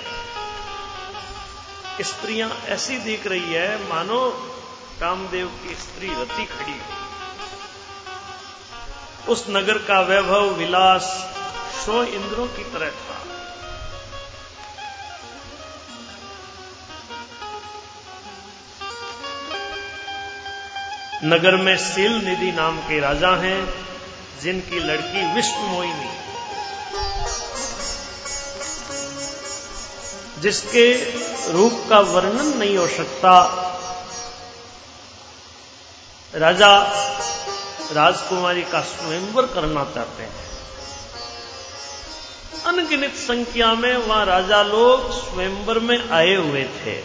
स्त्रियाँ 2.02 2.50
ऐसी 2.68 2.98
दिख 2.98 3.28
रही 3.28 3.54
है, 3.54 3.90
मानो 3.90 4.30
कामदेव 5.00 5.48
की 5.48 5.76
स्त्री 5.76 6.08
रति 6.08 6.46
खड़ी 6.46 6.80
उस 9.28 9.46
नगर 9.50 9.78
का 9.78 10.00
वैभव, 10.02 10.50
विलास 10.50 11.04
सो 11.86 12.04
इंद्रों 12.04 12.48
की 12.48 12.64
तरह 12.64 12.90
था। 12.90 13.22
नगर 21.24 21.56
में 21.56 21.78
सील 21.78 22.12
निधि 22.26 22.52
नाम 22.52 22.80
के 22.80 23.00
राजा 23.00 23.36
हैं, 23.36 23.74
जिनकी 24.42 24.80
लड़की 24.80 25.34
विश्व 25.34 25.60
मोहिनी 25.60 26.35
जिसके 30.46 30.88
रूप 31.52 31.86
का 31.90 32.00
वर्णन 32.00 32.58
नहीं 32.58 32.78
हो 32.78 32.88
सकता। 32.88 33.32
राजा 36.36 36.72
राजकुमारी 37.92 38.64
का 38.64 38.82
स्वयंवर 38.82 39.46
करना 39.46 39.84
चाहते 39.84 40.24
हैं। 40.24 40.44
अनगिनित 42.66 43.16
संख्या 43.16 43.74
में 43.74 43.98
वहाँ 43.98 44.26
राजा 44.26 44.64
लोग 44.64 45.12
स्वयंवर 45.12 45.80
में 45.80 46.10
आए 46.10 46.36
हुए 46.36 46.64
थे। 46.64 46.96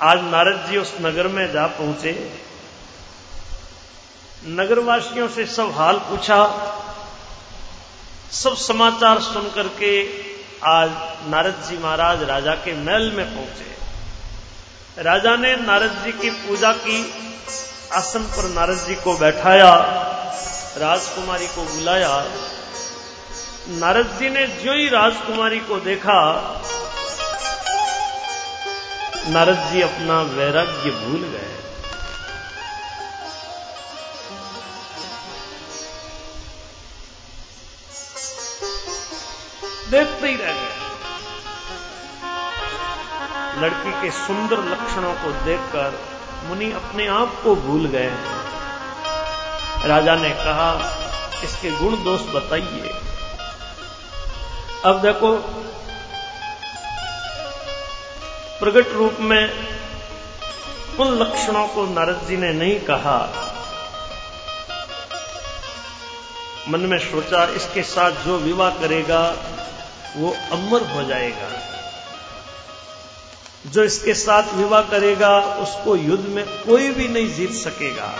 आज 0.00 0.22
नारद 0.22 0.70
जी 0.70 0.76
उस 0.76 0.92
नगर 1.00 1.28
में 1.28 1.52
जा 1.52 1.66
पहुँचे। 1.66 2.12
नगरवासियों 4.46 5.28
से 5.28 5.46
सब 5.46 5.70
हाल 5.70 5.98
पूछा। 5.98 6.40
सब 8.32 8.56
समाचार 8.56 9.20
सुनकर 9.20 9.68
के 9.68 9.92
आज 10.64 10.90
नारद 11.28 11.54
जी 11.68 11.76
महाराज 11.78 12.22
राजा 12.22 12.54
के 12.54 12.72
महल 12.74 13.10
में 13.10 13.24
पहुँचे। 13.34 15.02
राजा 15.02 15.36
ने 15.36 15.56
नारद 15.56 15.90
जी 16.04 16.12
की 16.12 16.30
पूजा 16.30 16.72
की, 16.72 16.98
आसन 17.92 18.22
पर 18.22 18.48
नारद 18.48 18.78
जी 18.78 18.94
को 18.94 19.14
बैठाया, 19.18 19.74
राजकुमारी 20.78 21.46
को 21.46 21.64
बुलाया। 21.64 22.12
नारद 23.68 24.16
जी 24.20 24.30
ने 24.30 24.46
जो 24.46 24.72
ही 24.72 24.88
राजकुमारी 24.88 25.58
को 25.60 25.78
देखा, 25.80 26.20
नारद 29.28 29.68
जी 29.72 29.82
अपना 29.82 30.20
वैराग्य 30.22 30.90
भूल 30.90 31.20
गए। 31.22 31.50
देखते 39.92 40.28
ही 40.28 40.36
रह 40.36 40.52
गए। 40.52 40.80
लड़की 43.62 43.90
के 44.02 44.10
सुंदर 44.18 44.62
लक्षणों 44.70 45.12
को 45.14 45.32
देखकर 45.44 45.98
मुनि 46.44 46.70
अपने 46.72 47.06
आप 47.08 47.40
को 47.44 47.54
भूल 47.56 47.86
गए 47.86 48.12
राजा 49.86 50.14
ने 50.16 50.30
कहा, 50.36 50.70
इसके 51.44 51.70
गुण 51.70 51.96
दोष 52.04 52.20
बताइए। 52.34 52.94
अब 54.84 55.00
देखो 55.02 55.30
प्रकट 58.60 58.92
रूप 58.92 59.20
में 59.20 59.44
उन 61.00 61.14
लक्षणों 61.18 61.66
को 61.68 61.86
नारद 61.86 62.26
जी 62.28 62.36
ने 62.36 62.52
नहीं 62.52 62.78
कहा। 62.80 63.18
मन 66.68 66.80
में 66.86 66.98
सोचा, 67.00 67.44
इसके 67.56 67.82
साथ 67.82 68.24
जो 68.24 68.38
विवाह 68.38 68.70
करेगा 68.80 69.22
वो 70.16 70.36
अमर 70.52 70.82
हो 70.82 71.02
जाएगा। 71.02 71.50
जो 73.66 73.84
इसके 73.84 74.14
साथ 74.14 74.42
विवाह 74.54 74.82
करेगा, 74.82 75.40
उसको 75.40 75.96
युद्ध 75.96 76.28
में 76.28 76.44
कोई 76.44 76.90
भी 76.90 77.08
नहीं 77.08 77.34
जीत 77.34 77.52
सकेगा। 77.52 78.14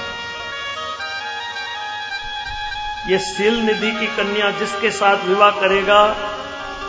ये 3.07 3.19
सील 3.19 3.55
निधि 3.55 3.93
की 3.93 4.07
कन्या 4.07 4.51
जिसके 4.51 4.91
साथ 4.91 5.25
विवाह 5.25 5.51
करेगा, 5.51 6.17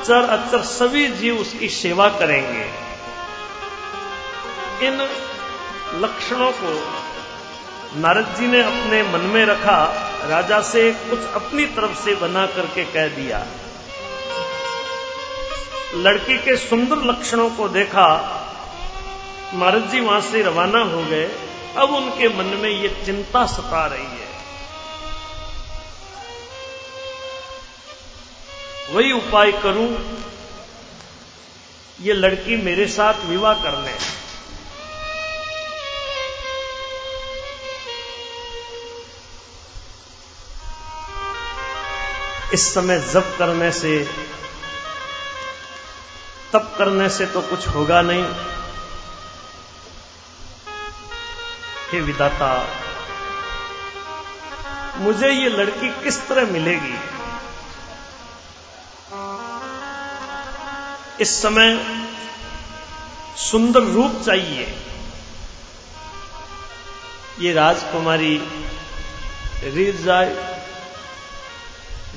चर 0.06 0.24
अचर 0.24 0.62
सभी 0.62 1.08
जीव 1.08 1.38
उसकी 1.38 1.70
सेवा 1.70 2.10
करेंगे। 2.10 2.66
इन 4.88 5.02
लक्षणों 5.96 6.52
को 6.52 7.04
नारद 8.00 8.36
जी 8.39 8.48
ने 8.48 8.63
अपने 8.63 9.04
मन 9.04 9.20
में 9.20 9.46
रखा, 9.46 9.84
राजा 10.30 10.62
से 10.62 10.92
कुछ 10.92 11.20
अपनी 11.34 11.66
तरफ़ 11.66 12.06
से 12.06 12.16
बना 12.16 12.46
करके 12.46 12.84
कह 12.84 13.08
दिया। 13.08 13.46
लड़की 15.95 16.38
के 16.38 16.56
सुंदर 16.58 17.03
लक्षणों 17.06 17.49
को 17.49 17.67
देखा 17.69 18.06
नारद 19.53 19.89
जी 19.89 19.99
वहाँ 19.99 20.21
से 20.21 20.41
रवाना 20.41 20.79
हो 20.84 21.03
गए। 21.06 21.25
अब 21.77 21.93
उनके 21.95 22.29
मन 22.29 22.45
में 22.58 22.69
ये 22.69 22.89
चिंता 23.06 23.45
सता 23.47 23.86
रही 23.86 24.06
है। 24.06 24.32
वही 28.91 29.12
उपाय 29.12 29.51
करूँ, 29.63 29.89
ये 32.01 32.13
लड़की 32.13 32.56
मेरे 32.63 32.88
साथ 32.88 33.25
विवाह 33.25 33.53
कर 33.63 33.77
ले 33.79 33.91
इस 42.53 42.73
समय 42.73 42.99
जब 43.13 43.38
करने 43.38 43.71
से 43.71 43.97
तप 46.54 46.74
करने 46.78 47.10
से 47.10 47.26
तो 47.26 47.42
कुछ 47.42 47.68
होगा 47.68 48.02
नहीं। 48.02 48.26
हे 51.92 52.02
विदाता 52.02 52.50
मुझे 54.98 55.30
ये 55.30 55.50
लड़की 55.50 55.89
किस 56.04 56.18
तरह 56.28 56.52
मिलेगी? 56.52 56.96
इस 61.22 61.42
समय 61.42 61.70
सुंदर 63.38 63.84
रूप 63.94 64.22
चाहिए। 64.26 64.66
ये 67.39 67.54
राजकुमारी 67.54 68.36
रीत 69.66 70.02
जाए 70.02 70.30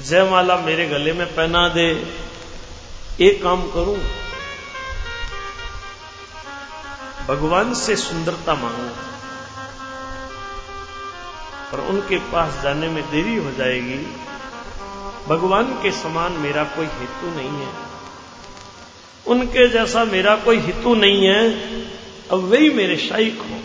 जयमाला 0.00 0.56
मेरे 0.58 0.86
गले 0.88 1.12
में 1.12 1.26
पहना 1.36 1.68
दे। 1.68 1.88
एक 3.20 3.42
काम 3.42 3.62
करूँ 3.70 3.96
भगवान 7.28 7.74
से 7.74 7.96
सुंदरता 7.96 8.54
मांगो। 8.54 8.96
पर 11.72 11.80
उनके 11.80 12.18
पास 12.18 12.62
जाने 12.62 12.88
में 12.88 13.10
देरी 13.10 13.36
हो 13.36 13.52
जाएगी। 13.52 14.06
भगवान 15.28 15.64
के 15.82 15.92
समान 15.92 16.32
मेरा 16.32 16.64
कोई 16.64 16.86
हेतु 16.86 17.26
नहीं 17.26 17.50
है। 17.50 17.72
उनके 19.26 19.68
जैसा 19.68 20.04
मेरा 20.04 20.36
कोई 20.36 20.58
हेतु 20.58 20.94
नहीं 20.94 21.26
है, 21.26 21.50
अब 22.28 22.38
वही 22.38 22.70
मेरे 22.70 22.96
शाइक 22.96 23.38
हो। 23.40 23.60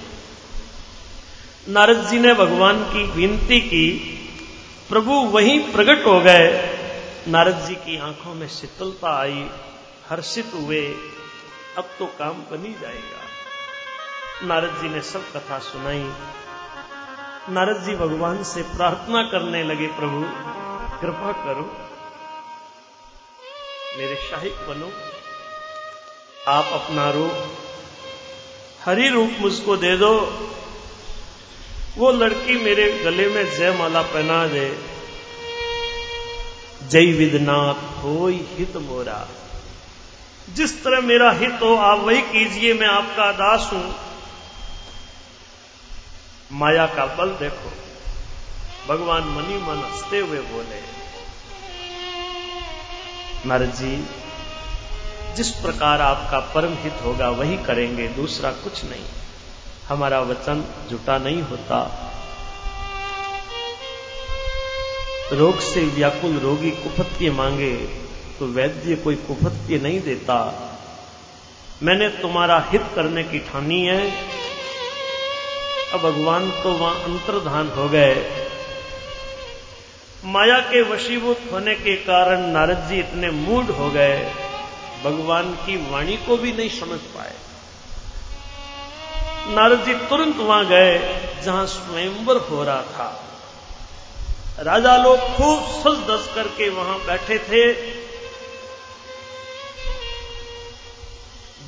नारद 1.70 2.08
जी 2.08 2.20
ने 2.20 2.34
भगवान 2.34 2.84
की 2.84 3.04
विनती 3.04 3.62
की, 3.62 3.92
प्रभु 4.90 5.14
वहीं 5.14 5.60
प्रकट 5.60 6.06
हो 6.06 6.22
गए। 6.22 6.78
नारद 7.28 7.66
जी 7.68 7.76
की 7.76 7.98
आँखों 7.98 8.34
में 8.34 8.48
शीतलता 8.48 9.22
आई, 9.22 9.50
हर्षित 10.10 10.52
हुए। 10.56 10.88
अब 11.78 11.84
तो 12.00 12.06
काम 12.06 12.34
बनी 12.34 12.74
जाएगा। 12.82 13.21
नारद 14.44 14.78
जी 14.82 14.90
ने 14.90 15.02
सब 15.02 15.32
कथा 15.34 15.60
सुनाई। 15.60 16.12
नारद 17.50 17.84
जी 17.84 17.96
भगवान 17.96 18.44
से 18.44 18.62
प्रार्थना 18.62 19.24
करने 19.24 19.64
लगे, 19.64 19.88
प्रभु, 19.88 20.22
कृपा 21.02 21.32
करो, 21.32 21.78
मेरे 23.98 24.16
शाहिक 24.16 24.54
बनो। 24.54 24.92
आप 26.52 26.66
अपना 26.66 27.12
रूप, 27.12 27.32
हरी 28.86 29.10
रूप 29.10 29.32
मुझको 29.40 29.78
दे 29.78 29.98
दो। 29.98 30.14
वो 31.98 32.12
लड़की 32.12 32.64
मेरे 32.64 32.92
गले 32.92 33.28
में 33.28 33.58
जय 33.58 33.72
माला 33.72 34.02
पहना 34.02 34.48
दे। 34.48 34.80
जय 36.84 37.06
विदनाथ 37.06 38.04
हो 38.04 38.28
हित 38.28 38.78
मोरा। 38.78 39.28
जिस 40.50 40.84
तरह 40.84 41.02
मेरा 41.02 41.32
हित 41.32 41.60
हो, 41.62 41.76
आप 41.76 42.00
वही 42.00 42.22
कीजिए, 42.22 42.74
मैं 42.74 42.88
आपका 42.88 43.32
दास 43.32 43.70
हूँ। 43.74 44.11
माया 46.52 46.86
का 46.88 47.06
बल 47.16 47.30
देखो। 47.30 47.72
भगवान 48.88 49.24
मनी 49.24 49.58
मन 49.58 49.84
हँसते 49.86 50.20
हुए 50.20 50.40
बोले, 50.42 50.80
नारद 53.46 53.72
जी, 53.72 53.96
जिस 55.36 55.50
प्रकार 55.56 56.02
आपका 56.02 56.40
परम 56.54 56.74
हित 56.74 56.94
होगा, 57.06 57.30
वही 57.30 57.58
करेंगे, 57.58 58.08
दूसरा 58.08 58.52
कुछ 58.52 58.84
नहीं। 58.86 59.06
हमारा 59.88 60.20
वचन 60.22 60.64
जुटा 60.90 61.18
नहीं 61.18 61.42
होता। 61.42 61.80
रोग 65.32 65.60
से 65.60 65.86
व्याकुल 65.86 66.38
रोगी 66.38 66.72
कुपत्य 66.72 67.30
मांगे 67.32 67.74
तो 68.40 68.48
वैद्य 68.48 68.96
कोई 68.96 69.16
कुपत्य 69.16 69.78
नहीं 69.78 70.02
देता। 70.02 70.38
मैंने 71.84 72.10
तुम्हारा 72.10 72.60
हित 72.70 72.86
करने 72.96 73.24
की 73.24 73.40
ठानी 73.40 73.82
है 73.86 74.02
अब 75.94 76.00
भगवान 76.00 76.52
तो 76.52 76.72
वहाँ 76.72 77.04
अंतर्धान 77.04 77.70
हो 77.70 77.90
गए। 77.90 78.16
माया 80.26 80.60
के 80.60 80.82
वशीभूत 80.82 81.42
होने 81.52 81.76
के 81.76 81.96
कारण 81.96 82.42
नारद 82.42 82.78
जी 82.78 83.00
इतने 83.00 83.32
मूड 83.32 83.66
हो 83.66 83.90
गए। 83.90 84.34
भगवान 85.04 85.54
की 85.54 85.92
वाणी 85.92 86.18
को 86.18 86.38
भी 86.38 86.52
नहीं 86.52 86.70
समझ 86.70 87.00
पाए। 87.00 87.34
नारद 89.48 89.84
जी 89.86 89.94
तुरंत 89.94 90.36
वहाँ 90.36 90.66
गए, 90.66 90.98
जहाँ 91.44 91.66
स्वयंवर 91.66 92.38
हो 92.38 92.64
रहा 92.64 92.82
था। 92.82 93.28
राजा 94.60 94.98
लोग 94.98 95.20
खूब 95.20 95.64
सज 95.64 96.10
दस 96.10 96.32
करके 96.36 96.70
वहाँ 96.70 97.00
बैठे 97.06 97.38
थे। 97.40 97.74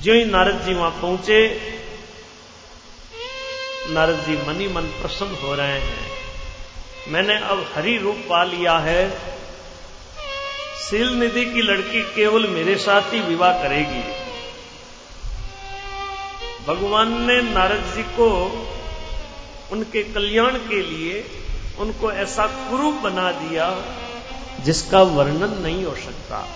जो 0.01 0.13
ही 0.13 0.25
नारद 0.25 0.61
जी 0.61 0.73
वहाँ 0.73 0.91
पहुँचे 0.91 1.72
नारद 3.89 4.15
जी 4.15 4.47
मनी 4.47 4.67
मन 4.67 4.81
प्रसन्न 4.81 5.35
हो 5.43 5.55
रहे 5.55 5.79
हैं। 5.79 6.11
मैंने 7.07 7.37
अब 7.37 7.71
हरि 7.75 7.97
रूप 7.97 8.15
पा 8.29 8.43
लिया 8.43 8.77
है। 8.77 9.09
सील 10.79 11.07
निधि 11.07 11.45
की 11.45 11.61
लड़की 11.61 12.01
केवल 12.01 12.47
मेरे 12.47 12.75
साथ 12.75 13.13
ही 13.13 13.19
विवाह 13.19 13.63
करेगी। 13.63 14.23
भगवान 16.67 17.21
ने 17.21 17.41
नारद 17.41 17.93
जी 17.95 18.03
को 18.03 18.29
उनके 19.71 20.03
कल्याण 20.03 20.51
के 20.51 20.81
लिए 20.81 21.25
उनको 21.79 22.11
ऐसा 22.11 22.47
कुरूप 22.47 22.93
बना 22.93 23.31
दिया 23.31 23.77
जिसका 24.59 25.01
वर्णन 25.01 25.57
नहीं 25.61 25.85
हो 25.85 25.95
सकता। 25.95 26.47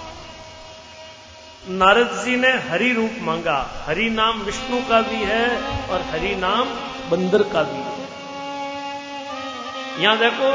नारद 1.70 2.26
जी 2.26 2.36
ने 2.36 2.50
हरि 2.50 2.94
रूप 2.94 3.12
मांगा। 3.20 3.84
हरि 3.88 4.10
नाम 4.10 4.42
विष्णु 4.42 4.90
का 4.90 5.02
भी 5.02 5.16
है 5.16 5.58
और 5.90 6.02
हरि 6.02 6.36
नाम 6.36 6.87
बंदर 7.10 7.44
का 7.44 7.62
भी। 7.64 7.82
है 9.94 10.04
यहाँ 10.04 10.18
देखो, 10.18 10.50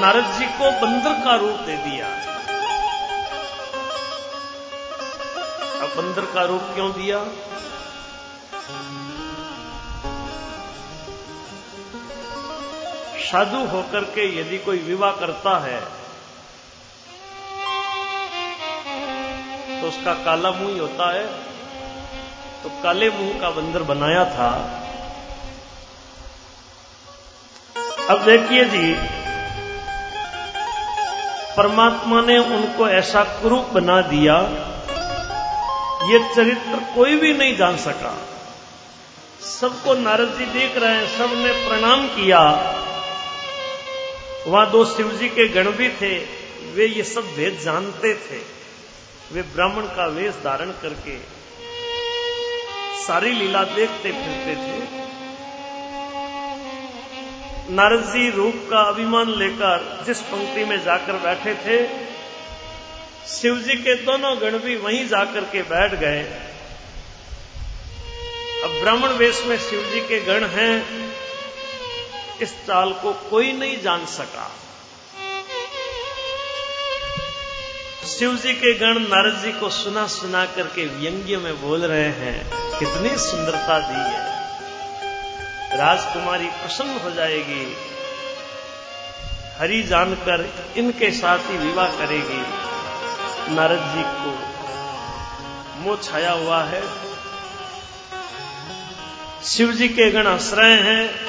नारद 0.00 0.26
जी 0.38 0.46
को 0.58 0.70
बंदर 0.80 1.14
का 1.24 1.34
रूप 1.36 1.60
दे 1.60 1.76
दिया। 1.78 2.06
अब 5.76 5.96
बंदर 5.96 6.24
का 6.34 6.44
रूप 6.44 6.62
क्यों 6.74 6.90
दिया? 6.92 7.18
साधु 13.22 13.58
होकर 13.66 14.04
के 14.14 14.24
यदि 14.38 14.58
कोई 14.58 14.78
विवाह 14.84 15.12
करता 15.16 15.58
है 15.58 15.80
तो 19.72 19.88
उसका 19.88 20.14
काला 20.24 20.50
मुँह 20.52 20.80
होता 20.80 21.12
है। 21.12 21.49
काले 22.82 23.08
मुँह 23.10 23.40
का 23.40 23.50
बंदर 23.50 23.82
बनाया 23.84 24.24
था। 24.24 24.50
अब 28.10 28.24
देखिए 28.24 28.64
जी, 28.64 28.92
परमात्मा 31.56 32.20
ने 32.20 32.38
उनको 32.38 32.88
ऐसा 32.88 33.22
कुरूप 33.42 33.70
बना 33.72 34.00
दिया, 34.02 34.36
ये 36.10 36.18
चरित्र 36.34 36.78
कोई 36.94 37.16
भी 37.16 37.32
नहीं 37.32 37.56
जान 37.56 37.76
सका। 37.76 38.14
सबको 39.42 39.94
नारद 39.94 40.36
जी 40.38 40.44
देख 40.52 40.76
रहे 40.76 40.94
हैं, 40.94 41.06
सबने 41.18 41.52
प्रणाम 41.68 42.06
किया। 42.08 42.40
वहाँ 44.46 44.70
दो 44.70 44.84
शिव 44.84 45.10
जी 45.12 45.28
के 45.28 45.46
गण 45.48 45.70
भी 45.72 45.88
थे, 45.90 46.16
वे 46.74 46.86
ये 46.86 47.02
सब 47.04 47.34
भेद 47.36 47.58
जानते 47.64 48.14
थे। 48.14 48.38
वे 49.32 49.42
ब्राह्मण 49.54 49.86
का 49.96 50.06
वेश 50.06 50.34
धारण 50.44 50.70
करके 50.82 51.16
सारी 52.98 53.32
लीला 53.32 53.62
देखते 53.64 54.12
फिरते 54.12 54.54
थे। 54.56 54.78
नारद 57.74 58.04
जी 58.04 58.30
रूप 58.30 58.54
का 58.70 58.78
अभिमान 58.88 59.30
लेकर 59.30 60.04
जिस 60.06 60.20
पंक्ति 60.20 60.64
में 60.64 60.82
जाकर 60.84 61.12
बैठे 61.12 61.54
थे 61.54 61.76
शिव 63.28 63.58
जी 63.58 63.76
के 63.76 63.94
दोनों 63.94 64.36
गण 64.40 64.58
भी 64.58 64.76
वहीं 64.76 65.06
जाकर 65.08 65.44
के 65.44 65.62
बैठ 65.62 65.94
गए। 65.94 66.22
अब 68.64 68.70
ब्राह्मण 68.80 69.12
वेश 69.12 69.42
में 69.46 69.56
शिव 69.58 69.82
जी 69.82 70.00
के 70.00 70.20
गण 70.20 70.44
हैं, 70.46 70.74
इस 72.42 72.52
चाल 72.66 72.92
को 72.92 73.12
कोई 73.30 73.52
नहीं 73.52 73.80
जान 73.82 74.06
सका। 74.06 74.50
शिव 78.18 78.36
जी 78.36 78.52
के 78.52 78.74
गण 78.78 78.98
नारद 78.98 79.42
जी 79.44 79.52
को 79.52 79.70
सुना 79.70 80.06
सुना 80.06 80.46
करके 80.46 80.86
व्यंग्य 80.86 81.36
में 81.36 81.60
बोल 81.60 81.80
रहे 81.80 82.08
हैं, 82.08 82.50
कितनी 82.78 83.16
सुंदरता 83.18 83.78
दी 83.78 84.10
है। 84.10 84.40
राजकुमारी 85.78 86.46
प्रसन्न 86.46 87.00
हो 87.04 87.10
जाएगी। 87.10 87.76
हरि 89.58 89.82
जानकर 89.82 90.54
इनके 90.76 91.10
साथ 91.10 91.38
ही 91.38 91.58
विवाह 91.58 91.86
करेगी। 91.86 92.42
नारद 93.54 93.78
जी 93.78 94.02
को 94.06 94.38
मोह 95.80 95.98
छाया 96.02 96.32
हुआ 96.32 96.62
है। 96.64 96.82
शिव 99.44 99.72
जी 99.72 99.88
के 99.88 100.10
गण 100.10 100.26
हंस 100.26 100.50
रहे 100.54 100.74
हैं। 100.74 101.26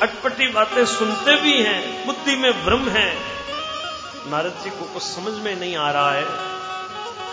अटपटी 0.00 0.46
बातें 0.46 0.86
सुनते 0.86 1.36
भी 1.36 1.62
हैं, 1.62 2.06
बुद्धि 2.06 2.36
में 2.36 2.64
भ्रम 2.64 2.88
है। 2.88 3.31
नारद 4.26 4.60
जी 4.64 4.70
को 4.70 4.84
कुछ 4.84 5.02
समझ 5.02 5.42
में 5.42 5.56
नहीं 5.56 5.76
आ 5.76 5.90
रहा 5.90 6.12
है। 6.12 6.24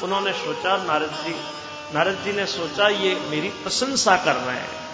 उन्होंने 0.03 0.33
सोचा, 0.33 0.83
नारद 0.83 1.09
जी 1.09 1.59
नारद 1.93 2.21
जी 2.23 2.33
ने 2.33 2.45
सोचा, 2.45 2.87
ये 2.87 3.15
मेरी 3.15 3.49
प्रशंसा 3.49 4.17
कर 4.17 4.35
रहे 4.35 4.55
हैं। 4.55 4.89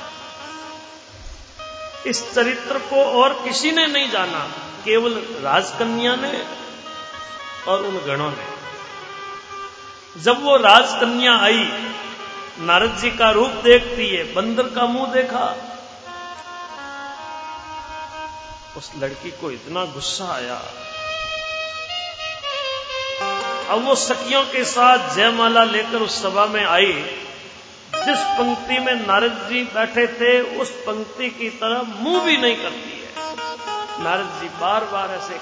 इस 2.05 2.35
चरित्र 2.35 2.79
को 2.79 3.23
और 3.23 3.33
किसी 3.33 3.71
ने 3.71 3.87
नहीं 3.87 4.09
जाना। 4.09 4.47
केवल 4.85 5.13
राजकन्या 5.41 6.15
ने 6.15 6.45
और 7.67 7.79
उन 7.83 7.97
गणों 7.97 8.31
ने। 8.31 8.47
जब 10.21 10.43
वो 10.43 10.57
राजकन्या 10.57 11.37
आई, 11.37 11.91
नारद 12.59 12.97
जी 12.97 13.11
का 13.11 13.31
रूप 13.31 13.49
देखती 13.49 14.09
है, 14.09 14.33
बंदर 14.33 14.63
का 14.63 14.85
मुँह 14.85 15.13
देखा। 15.13 15.55
उस 18.77 18.91
लड़की 18.97 19.31
को 19.31 19.51
इतना 19.51 19.85
गुस्सा 19.85 20.25
आया। 20.35 20.61
अब 23.69 23.85
वो 23.85 23.95
सखियों 23.95 24.43
के 24.43 24.65
साथ 24.65 25.15
जयमाला 25.15 25.63
लेकर 25.63 25.97
उस 25.97 26.23
सभा 26.23 26.45
में 26.45 26.65
आई। 26.65 26.93
जिस 27.95 28.19
पंक्ति 28.19 28.79
में 28.79 29.07
नारद 29.07 29.47
जी 29.49 29.63
बैठे 29.63 30.07
थे, 30.07 30.41
उस 30.41 30.69
पंक्ति 30.69 31.29
की 31.29 31.49
तरह 31.49 31.81
मुँह 31.81 32.23
भी 32.23 32.37
नहीं 32.37 32.55
करती 32.55 32.91
है। 32.91 33.09
नारद 34.03 34.39
जी 34.41 34.49
बार 34.49 34.83
बार 34.83 35.09
ऐसे 35.09 35.35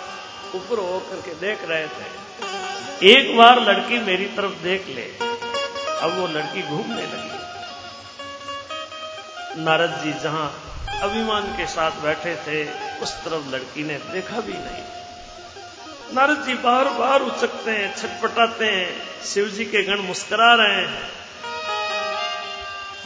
ऊपर 0.57 0.79
होकर 0.79 1.15
के 1.15 1.33
देख 1.33 1.59
रहे 1.63 1.87
थे। 1.87 2.23
एक 3.11 3.37
बार 3.37 3.61
लड़की 3.61 3.99
मेरी 3.99 4.25
तरफ़ 4.25 4.51
देख 4.51 4.87
ले। 4.87 5.17
अब 6.01 6.19
वो 6.19 6.27
लड़की 6.27 6.61
घूमने 6.61 7.01
लगी। 7.01 7.33
नारद 9.63 10.01
जी 10.03 10.13
जहाँ 10.13 10.59
अभिमान 11.01 11.43
के 11.43 11.67
साथ 11.67 11.91
बैठे 11.91 12.35
थे, 12.35 12.71
उस 12.99 13.13
तरफ़ 13.13 13.55
लड़की 13.55 13.83
ने 13.83 13.93
देखा 13.93 14.39
भी 14.39 14.53
नहीं। 14.53 15.02
नारद 16.13 16.43
जी 16.45 16.53
बार 16.53 16.87
बार 16.89 17.21
उचकते 17.21 17.71
हैं, 17.71 17.95
छटपटाते 17.95 18.65
हैं 18.65 19.23
शिव 19.25 19.45
जी 19.47 19.65
के 19.65 19.83
गण 19.83 20.01
मुस्करा 20.01 20.53
रहे 20.55 20.75
हैं। 20.75 21.11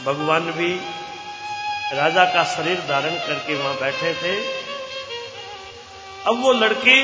भगवान 0.04 0.50
भी 0.50 0.68
राजा 1.92 2.24
का 2.24 2.42
शरीर 2.44 2.80
धारण 2.88 3.14
करके 3.26 3.54
वहाँ 3.54 3.74
बैठे 3.74 4.12
थे। 4.14 4.34
अब 6.26 6.42
वो 6.42 6.52
लड़की 6.52 7.02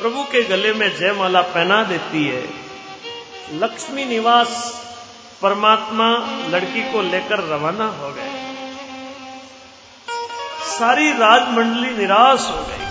प्रभु 0.00 0.24
के 0.24 0.42
गले 0.42 0.72
में 0.72 0.96
जयमाला 0.96 1.42
पहना 1.42 1.82
देती 1.82 2.24
है। 2.26 2.42
लक्ष्मी 3.52 4.04
निवास 4.04 4.56
परमात्मा 5.42 6.08
लड़की 6.48 6.82
को 6.92 7.02
लेकर 7.02 7.44
रवाना 7.44 7.86
हो 7.86 8.10
गए। 8.12 8.32
सारी 10.78 11.10
राजमंडली 11.10 11.90
निराश 11.90 12.48
हो 12.50 12.62
गई। 12.62 12.85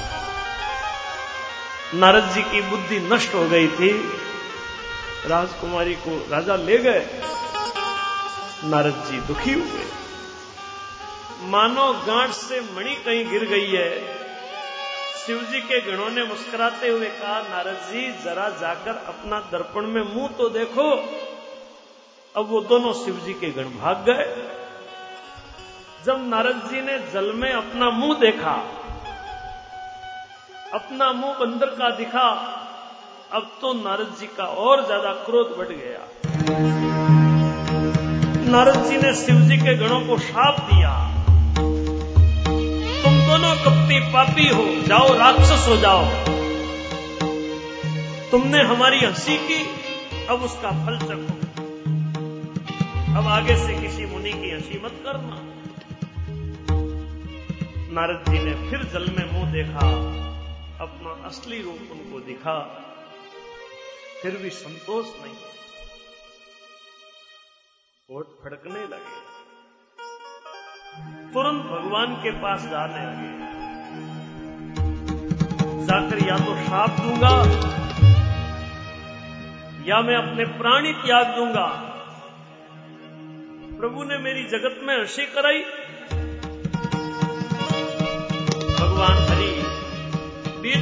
नारद 1.95 2.29
जी 2.33 2.41
की 2.43 2.61
बुद्धि 2.61 2.99
नष्ट 3.01 3.33
हो 3.35 3.43
गई 3.49 3.67
थी। 3.69 3.91
राजकुमारी 5.27 5.93
को 5.95 6.15
राजा 6.31 6.55
ले 6.55 6.77
गए। 6.77 7.05
नारद 8.63 9.03
जी 9.09 9.19
दुखी 9.27 9.53
हुए 9.53 9.83
मानो 11.49 11.85
गांठ 12.07 12.31
से 12.31 12.59
मणि 12.75 12.95
कहीं 12.95 13.25
गिर 13.29 13.45
गई 13.45 13.67
है। 13.67 13.89
शिव 15.17 15.41
जी 15.41 15.61
के 15.61 15.79
गणों 15.81 16.09
ने 16.09 16.23
मुस्कुराते 16.23 16.89
हुए 16.89 17.09
कहा 17.11 17.39
नारद 17.41 17.79
जी 17.91 18.11
जरा 18.23 18.49
जाकर 18.61 19.03
अपना 19.07 19.39
दर्पण 19.51 19.87
में 19.87 20.01
मुँह 20.05 20.27
तो 20.37 20.49
देखो। 20.49 20.89
अब 22.35 22.49
वो 22.49 22.61
दोनों 22.63 22.93
शिव 22.93 23.21
जी 23.25 23.33
के 23.33 23.49
गण 23.51 23.69
भाग 23.79 24.05
गए। 24.09 24.25
जब 26.05 26.27
नारद 26.29 26.61
जी 26.71 26.81
ने 26.81 26.97
जल 27.13 27.31
में 27.33 27.51
अपना 27.51 27.89
मुँह 27.89 28.17
देखा 28.19 28.55
अपना 30.75 31.11
मुँह 31.13 31.33
बंदर 31.33 31.65
का 31.65 31.89
दिखा, 31.89 32.29
अब 33.31 33.51
तो 33.61 33.73
नारद 33.73 34.15
जी 34.19 34.27
का 34.27 34.43
और 34.43 34.85
ज़्यादा 34.85 35.11
क्रोध 35.25 35.55
बढ़ 35.57 35.67
गया। 35.67 36.01
नारद 38.51 38.75
जी 38.85 38.97
ने 38.97 39.13
शिव 39.15 39.39
जी 39.41 39.57
के 39.57 39.75
गणों 39.77 39.99
को 40.07 40.17
शाप 40.17 40.59
दिया। 40.59 40.91
तुम 43.03 43.13
दोनों 43.27 43.55
कपटी 43.55 43.99
पापी 44.13 44.47
हो, 44.47 44.65
जाओ 44.87 45.13
राक्षस 45.13 45.67
हो 45.67 45.77
जाओ। 45.77 46.03
तुमने 48.31 48.63
हमारी 48.63 48.99
हँसी 48.99 49.37
की, 49.37 49.61
अब 50.29 50.43
उसका 50.43 50.71
फल 50.85 50.97
चखो। 50.97 51.35
अब 53.17 53.27
आगे 53.27 53.55
से 53.57 53.81
किसी 53.81 54.05
मुनि 54.05 54.31
की 54.31 54.51
हँसी 54.51 54.81
मत 54.85 55.01
करना। 55.05 55.41
नारद 57.91 58.31
जी 58.31 58.39
ने 58.39 58.69
फिर 58.69 58.83
जल 58.93 59.11
में 59.17 59.25
मुँह 59.33 59.51
देखा। 59.51 59.87
अपना 60.81 61.27
असली 61.27 61.61
रूप 61.61 61.91
उनको 61.91 62.19
दिखा, 62.19 62.55
फिर 64.21 64.37
भी 64.37 64.49
संतोष 64.49 65.05
नहीं। 65.21 65.35
होठ 68.11 68.25
फड़कने 68.43 68.83
लगे। 68.87 69.21
तुरंत 71.33 71.63
भगवान 71.63 72.15
के 72.15 72.31
पास 72.31 72.61
जाने 72.61 73.05
लगे। 73.05 73.31
जाकर 75.85 76.27
या 76.27 76.37
तो 76.37 76.55
श्राप 76.65 76.89
दूँगा, 76.89 77.35
या 79.85 80.01
मैं 80.01 80.15
अपने 80.15 80.45
प्राणी 80.45 80.93
त्याग 80.93 81.35
दूँगा। 81.35 81.67
प्रभु 83.79 84.03
ने 84.03 84.17
मेरी 84.17 84.43
जगत 84.43 84.79
में 84.83 84.97
हँसी 84.99 85.25
कराई। 85.25 85.63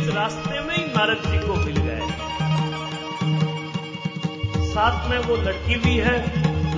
बीच 0.03 0.15
रास्ते 0.15 0.59
में 0.59 0.75
ही 0.75 0.85
नारद 0.85 1.17
जी 1.17 1.47
को 1.47 1.55
मिल 1.55 1.77
गए। 1.77 1.99
साथ 4.73 5.09
में 5.09 5.19
वो 5.19 5.35
लड़की 5.35 5.75
भी 5.75 5.97
है, 5.97 6.19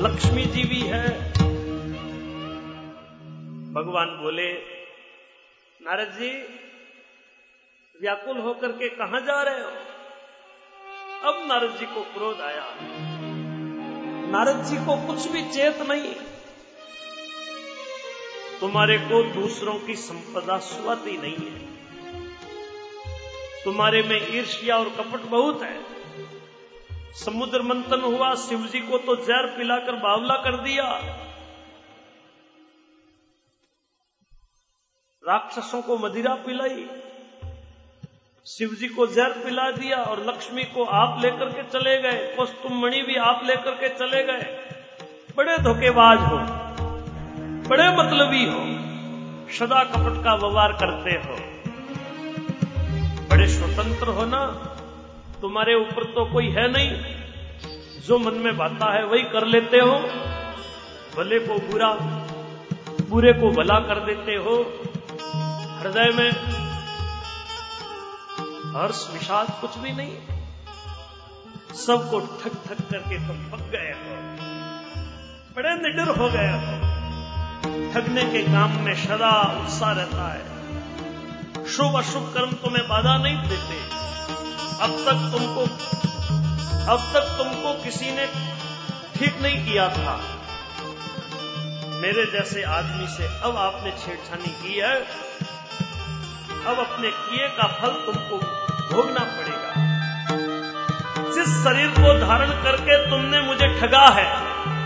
लक्ष्मी 0.01 0.45
जी 0.45 0.63
भी 0.63 0.81
है। 0.81 1.31
भगवान 3.73 4.07
बोले, 4.07 4.53
नारद 5.81 6.07
जी, 6.07 6.41
व्याकुल 8.01 8.37
होकर 8.37 8.71
के 8.71 8.89
कहा 8.89 9.19
जा 9.19 9.41
रहे 9.41 9.63
हो? 9.63 9.71
अब 11.29 11.47
नारद 11.47 11.77
जी 11.79 11.85
को 11.85 12.01
क्रोध 12.01 12.41
आया। 12.41 12.65
नारद 14.31 14.65
जी 14.65 14.75
को 14.77 15.07
कुछ 15.07 15.27
भी 15.27 15.41
चेत 15.41 15.81
नहीं। 15.81 16.13
तुम्हारे 18.59 18.97
को 18.97 19.23
दूसरों 19.23 19.79
की 19.79 19.95
संपदा 19.95 20.57
स्वाती 20.57 21.17
नहीं 21.17 21.51
है। 21.51 21.75
तुम्हारे 23.65 24.01
में 24.03 24.17
ईर्ष्या 24.29 24.75
और 24.77 24.89
कपट 24.89 25.21
बहुत 25.29 25.61
है। 25.63 25.75
समुद्र 27.15 27.61
मंथन 27.61 28.01
हुआ, 28.01 28.33
शिवजी 28.37 28.79
को 28.81 28.97
तो 28.97 29.15
जहर 29.17 29.45
पिलाकर 29.57 29.95
बावला 29.99 30.35
कर 30.41 30.57
दिया। 30.57 30.83
राक्षसों 35.23 35.81
को 35.81 35.97
मदिरा 35.97 36.33
पिलाई, 36.45 36.85
शिवजी 38.45 38.87
को 38.87 39.07
जहर 39.07 39.31
पिला 39.43 39.69
दिया 39.71 39.97
और 40.03 40.25
लक्ष्मी 40.27 40.63
को 40.65 40.83
आप 40.95 41.21
लेकर 41.21 41.49
के 41.51 41.63
चले 41.69 41.97
गए। 42.01 42.35
कौस्तुम 42.35 42.81
मणि 42.81 43.01
भी 43.01 43.15
आप 43.23 43.41
लेकर 43.45 43.75
के 43.75 43.89
चले 43.89 44.23
गए। 44.23 44.43
बड़े 45.37 45.57
धोखेबाज 45.59 46.19
हो, 46.21 46.37
बड़े 47.69 47.89
मतलबी 47.97 48.45
हो, 48.45 48.61
सदा 49.57 49.83
कपट 49.85 50.23
का 50.23 50.35
व्यवहार 50.37 50.73
करते 50.75 51.17
हो। 51.19 51.54
बड़े 53.45 53.53
स्वतंत्र 53.53 54.07
हो 54.07 54.25
ना 54.25 54.45
तुम्हारे 55.41 55.75
ऊपर 55.75 56.03
तो 56.03 56.33
कोई 56.33 56.49
है 56.49 56.71
नहीं। 56.71 56.91
जो 58.01 58.17
मन 58.19 58.33
में 58.33 58.57
बाता 58.57 58.93
है, 58.93 59.05
वही 59.05 59.23
कर 59.23 59.45
लेते 59.45 59.77
हो। 59.77 59.99
भले 61.17 61.39
को 61.39 61.55
बुरा, 61.55 61.91
बुरे 63.09 63.33
को 63.33 63.51
भला 63.51 63.79
कर 63.79 63.99
देते 63.99 64.35
हो। 64.35 64.55
हृदय 65.81 66.11
में 66.15 66.31
हर्ष, 68.73 69.09
विषाद 69.13 69.57
कुछ 69.61 69.77
भी 69.77 69.91
नहीं। 69.91 70.17
सबको 71.73 72.19
ठक 72.19 72.53
ठग 72.67 72.83
करके 72.91 73.27
तुम 73.27 73.37
पक 73.37 73.71
गए 73.71 73.91
हो। 73.91 74.15
बड़े 75.55 75.75
निडर 75.75 76.17
हो 76.17 76.29
गए 76.29 76.51
हो। 76.51 76.81
ठगने 77.93 78.25
के 78.25 78.43
काम 78.43 78.71
में 78.71 78.95
सदा 78.95 79.61
उत्साह 79.63 79.91
रहता 79.91 80.33
है। 80.33 80.54
शुभ 81.69 81.97
अशुभ 81.97 82.33
कर्म 82.33 82.51
तुम्हें 82.51 82.87
बाधा 82.87 83.17
नहीं 83.17 83.37
देते। 83.37 83.77
अब 84.81 84.89
तक 84.89 85.37
तुमको, 85.37 85.61
अब 86.91 86.99
तक 87.13 87.35
तुमको 87.37 87.83
किसी 87.83 88.11
ने 88.11 88.25
ठीक 89.15 89.41
नहीं 89.41 89.65
किया 89.65 89.89
था। 89.89 90.19
मेरे 91.85 92.25
जैसे 92.25 92.63
आदमी 92.63 93.07
से 93.07 93.39
अब 93.41 93.57
आपने 93.57 93.91
छेड़छानी 93.91 94.47
की 94.47 94.79
है। 94.79 94.95
अब 96.65 96.79
अपने 96.79 97.11
किए 97.11 97.47
का 97.47 97.67
फल 97.67 97.87
तुमको 97.87 98.37
भोगना 98.95 99.19
पड़ेगा। 99.19 99.73
जिस 101.35 101.63
शरीर 101.63 101.89
को 101.89 102.27
धारण 102.27 102.49
करके 102.49 103.09
तुमने 103.09 103.41
मुझे 103.41 103.67
ठगा 103.67 104.07
है, 104.07 104.25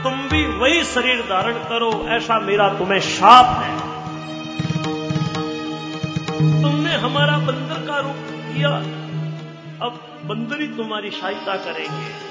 तुम 0.03 0.13
भी 0.13 0.45
वही 0.45 0.83
शरीर 0.83 1.21
धारण 1.21 1.53
करो, 1.53 2.07
ऐसा 2.09 2.39
मेरा 2.39 2.69
तुम्हें 2.69 2.99
शाप 2.99 3.63
है। 3.63 3.88
हमारा 6.99 7.37
बंदर 7.37 7.85
का 7.87 7.99
रूप 7.99 8.25
किया, 8.47 8.69
अब 9.85 9.99
बंदर 10.25 10.61
ही 10.61 10.67
तुम्हारी 10.67 11.09
सहायता 11.09 11.55
करेंगे। 11.55 12.27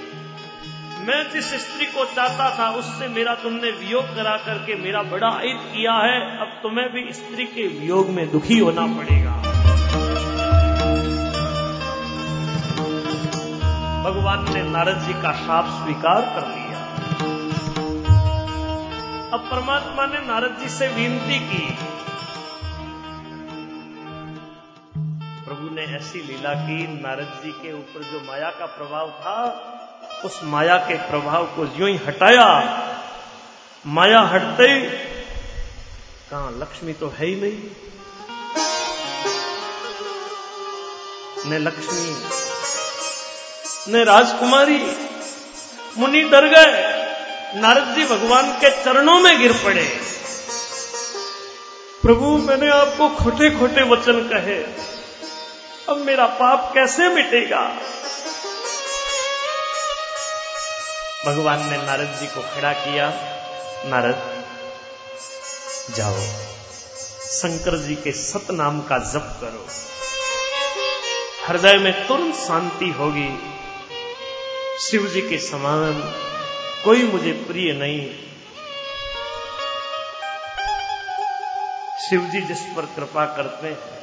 मैं 1.06 1.22
जिस 1.30 1.52
स्त्री 1.54 1.86
को 1.86 2.04
चाहता 2.04 2.48
था, 2.58 2.68
उससे 2.70 3.08
मेरा 3.08 3.34
तुमने 3.34 3.70
वियोग 3.70 4.04
करा 4.16 4.36
करके 4.36 4.74
मेरा 4.74 5.02
बड़ा 5.02 5.28
अहित 5.28 5.60
किया 5.74 5.92
है, 5.92 6.20
अब 6.38 6.60
तुम्हें 6.62 6.88
भी 6.92 7.12
स्त्री 7.12 7.44
के 7.46 7.66
वियोग 7.78 8.08
में 8.08 8.30
दुखी 8.30 8.58
होना 8.58 8.86
पड़ेगा। 8.96 9.36
भगवान 14.04 14.44
ने 14.54 14.62
नारद 14.70 14.98
जी 14.98 15.12
का 15.12 15.32
शाप 15.32 15.66
स्वीकार 15.82 16.20
कर 16.34 16.48
लिया। 16.48 16.78
अब 19.32 19.40
परमात्मा 19.50 20.06
ने 20.06 20.26
नारद 20.26 20.56
जी 20.60 20.68
से 20.68 20.88
विनती 20.88 21.38
की 21.38 21.64
ने 25.78 25.84
ऐसी 25.96 26.18
लीला 26.18 26.52
की, 26.54 26.86
नारद 26.86 27.40
जी 27.44 27.50
के 27.50 27.72
ऊपर 27.72 28.02
जो 28.02 28.20
माया 28.20 28.50
का 28.50 28.66
प्रभाव 28.66 29.10
था, 29.10 29.34
उस 30.24 30.40
माया 30.44 30.76
के 30.76 30.94
प्रभाव 30.94 31.44
को 31.46 31.64
यूँ 31.76 31.88
ही 31.90 31.96
हटाया, 31.96 32.46
माया 33.86 34.20
हटते 34.20 34.62
ही 34.62 34.80
कहा 36.30 36.50
लक्ष्मी 36.50 36.92
तो 36.92 37.08
है 37.08 37.26
ही 37.26 37.34
नहीं। 37.34 37.58
न 41.46 41.62
लक्ष्मी, 41.62 42.16
न 43.92 44.04
राजकुमारी, 44.04 44.80
मुनि 45.98 46.22
डर 46.22 46.48
गए, 46.48 46.74
नारद 47.60 47.94
जी 47.94 48.04
भगवान 48.04 48.52
के 48.52 48.70
चरणों 48.84 49.20
में 49.20 49.38
गिर 49.38 49.52
पड़े। 49.52 49.88
प्रभु, 52.02 52.36
मैंने 52.38 52.70
आपको 52.70 53.08
खोटे 53.08 53.50
खोटे 53.50 53.82
वचन 53.82 54.28
कहे। 54.28 54.88
अब 55.88 55.96
मेरा 55.96 56.26
पाप 56.26 56.70
कैसे 56.74 57.08
मिटेगा? 57.08 57.60
भगवान 61.26 61.70
ने 61.70 61.76
नारद 61.76 62.16
जी 62.20 62.26
को 62.26 62.40
खड़ा 62.40 62.72
किया। 62.72 63.10
नारद, 63.84 64.44
जाओ, 65.94 66.20
शंकर 67.30 67.78
जी 67.78 67.94
के 67.94 68.12
सत 68.12 68.50
नाम 68.50 68.80
का 68.80 68.98
जप 68.98 69.38
करो। 69.40 69.66
हृदय 71.46 71.78
में 71.78 72.06
तुरंत 72.06 72.34
शांति 72.34 72.88
होगी। 72.88 73.30
शिव 74.90 75.06
जी 75.06 75.20
के 75.20 75.38
समान 75.38 76.14
कोई 76.84 77.02
मुझे 77.02 77.32
प्रिय 77.32 77.72
नहीं। 77.72 78.10
शिव 82.08 82.20
जी 82.20 82.40
जिस 82.40 82.60
पर 82.60 82.82
कृपा 82.82 83.24
करते 83.24 83.66
हैं 83.66 83.97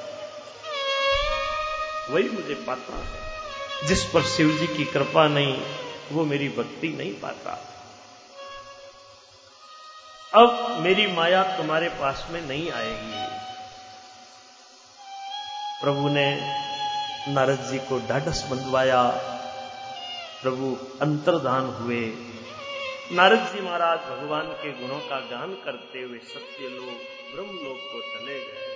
वही 2.10 2.30
मुझे 2.30 2.54
पाता 2.54 2.98
है। 2.98 3.26
जिस 3.88 4.04
पर 4.04 4.24
शिव 4.24 4.58
जी 4.58 4.68
की 4.68 4.86
कृपा 4.86 5.28
नहीं, 5.28 5.62
वो 6.12 6.26
मेरी 6.26 6.50
भक्ति 6.50 6.88
नहीं 6.88 7.13
पाता। 7.13 7.72
अब 10.34 10.78
मेरी 10.80 11.08
माया 11.08 11.58
तुम्हारे 11.58 11.89
पास 11.89 12.28
में 12.30 12.41
नहीं 12.41 12.72
आएगी। 12.72 13.36
प्रभु 15.82 16.10
ने 16.10 16.38
नारद 17.28 17.60
जी 17.72 17.78
को 17.78 18.08
ढाढ़स 18.08 18.48
बंधवाया। 18.52 19.04
प्रभु 20.41 20.78
अंतर्धान 21.02 21.65
हुए। 21.65 22.13
नारद 23.12 23.39
जी 23.39 23.62
महाराज 23.62 24.00
भगवान 24.00 24.44
के 24.44 24.72
गुणों 24.72 25.00
का 25.00 25.20
गान 25.20 25.54
करते 25.54 26.00
हुए 26.00 26.18
सत्य 26.18 26.70
लोग 26.70 26.89
ब्रह्म 27.36 27.68
लोक 27.68 27.78
को 27.78 28.02
चले 28.02 28.39
गए। 28.39 28.74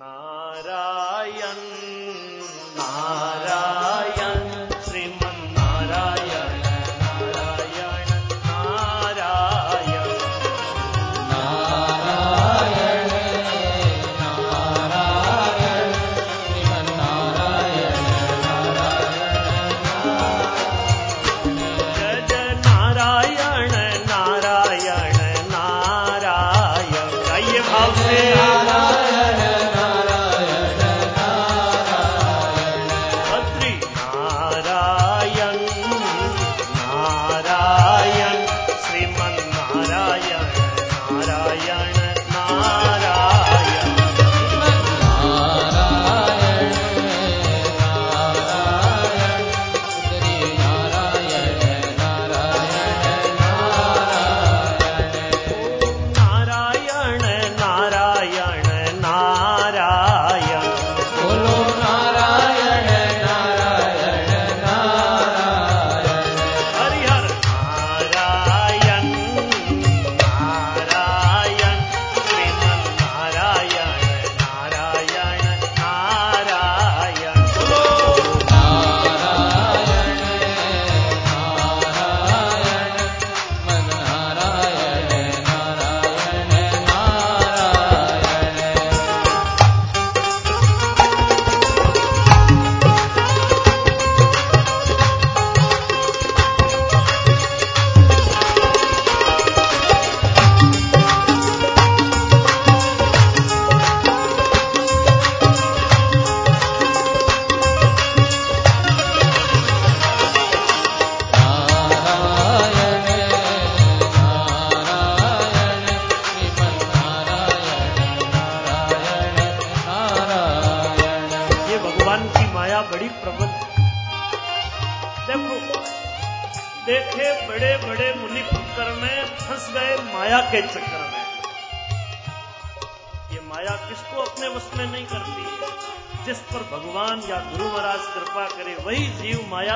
नारायण 0.00 1.60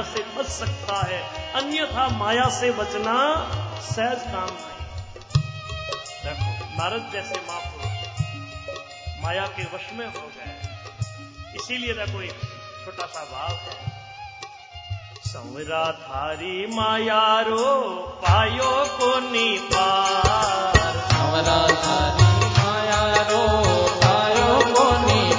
से 0.03 0.39
बच 0.39 0.47
सकता 0.47 1.07
है। 1.07 1.53
अन्यथा 1.53 2.09
माया 2.09 2.49
से 2.49 2.71
बचना 2.71 3.49
सहज 3.81 4.23
काम 4.23 4.45
नहीं। 4.45 4.77
देखो, 6.25 6.77
नारद 6.79 7.11
जैसे 7.13 7.41
महापुरुष 7.49 7.97
माया 9.25 9.47
के 9.47 9.63
वश 9.63 9.93
में 9.93 10.07
हो 10.07 10.31
गए। 10.37 10.63
इसीलिए 11.55 11.93
देखो, 11.93 12.23
एक 12.23 12.41
छोटा 12.85 13.07
सा 13.07 13.25
भाव 13.25 13.51
है। 13.51 13.87
संवरा 15.27 15.93
थारी 15.93 16.67
माया 16.67 17.41
रो 17.41 17.85
पायो 18.23 18.87
को 18.87 19.21
नी 19.21 19.59
पार 19.59 21.01
संवरा 21.01 21.67
थारी 21.67 22.47
माया 22.49 23.23
કોની 24.77 25.33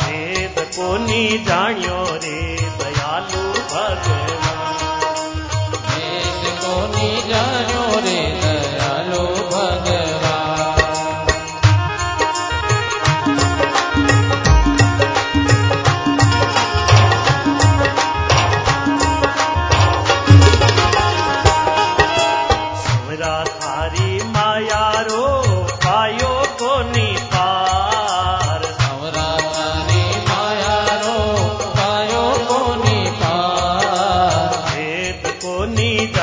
ભેદ 0.00 0.56
કોની 0.76 1.38
જાણ્યો 1.38 2.06
રે 2.22 2.38
દયાલુ 2.78 3.42
ભગવાન 3.68 4.56
ભેદ 5.86 6.42
કોની 6.60 7.16
જાણ્યો 7.28 8.00
રે 8.00 8.45
को 35.46 35.64
नीच 35.66 36.15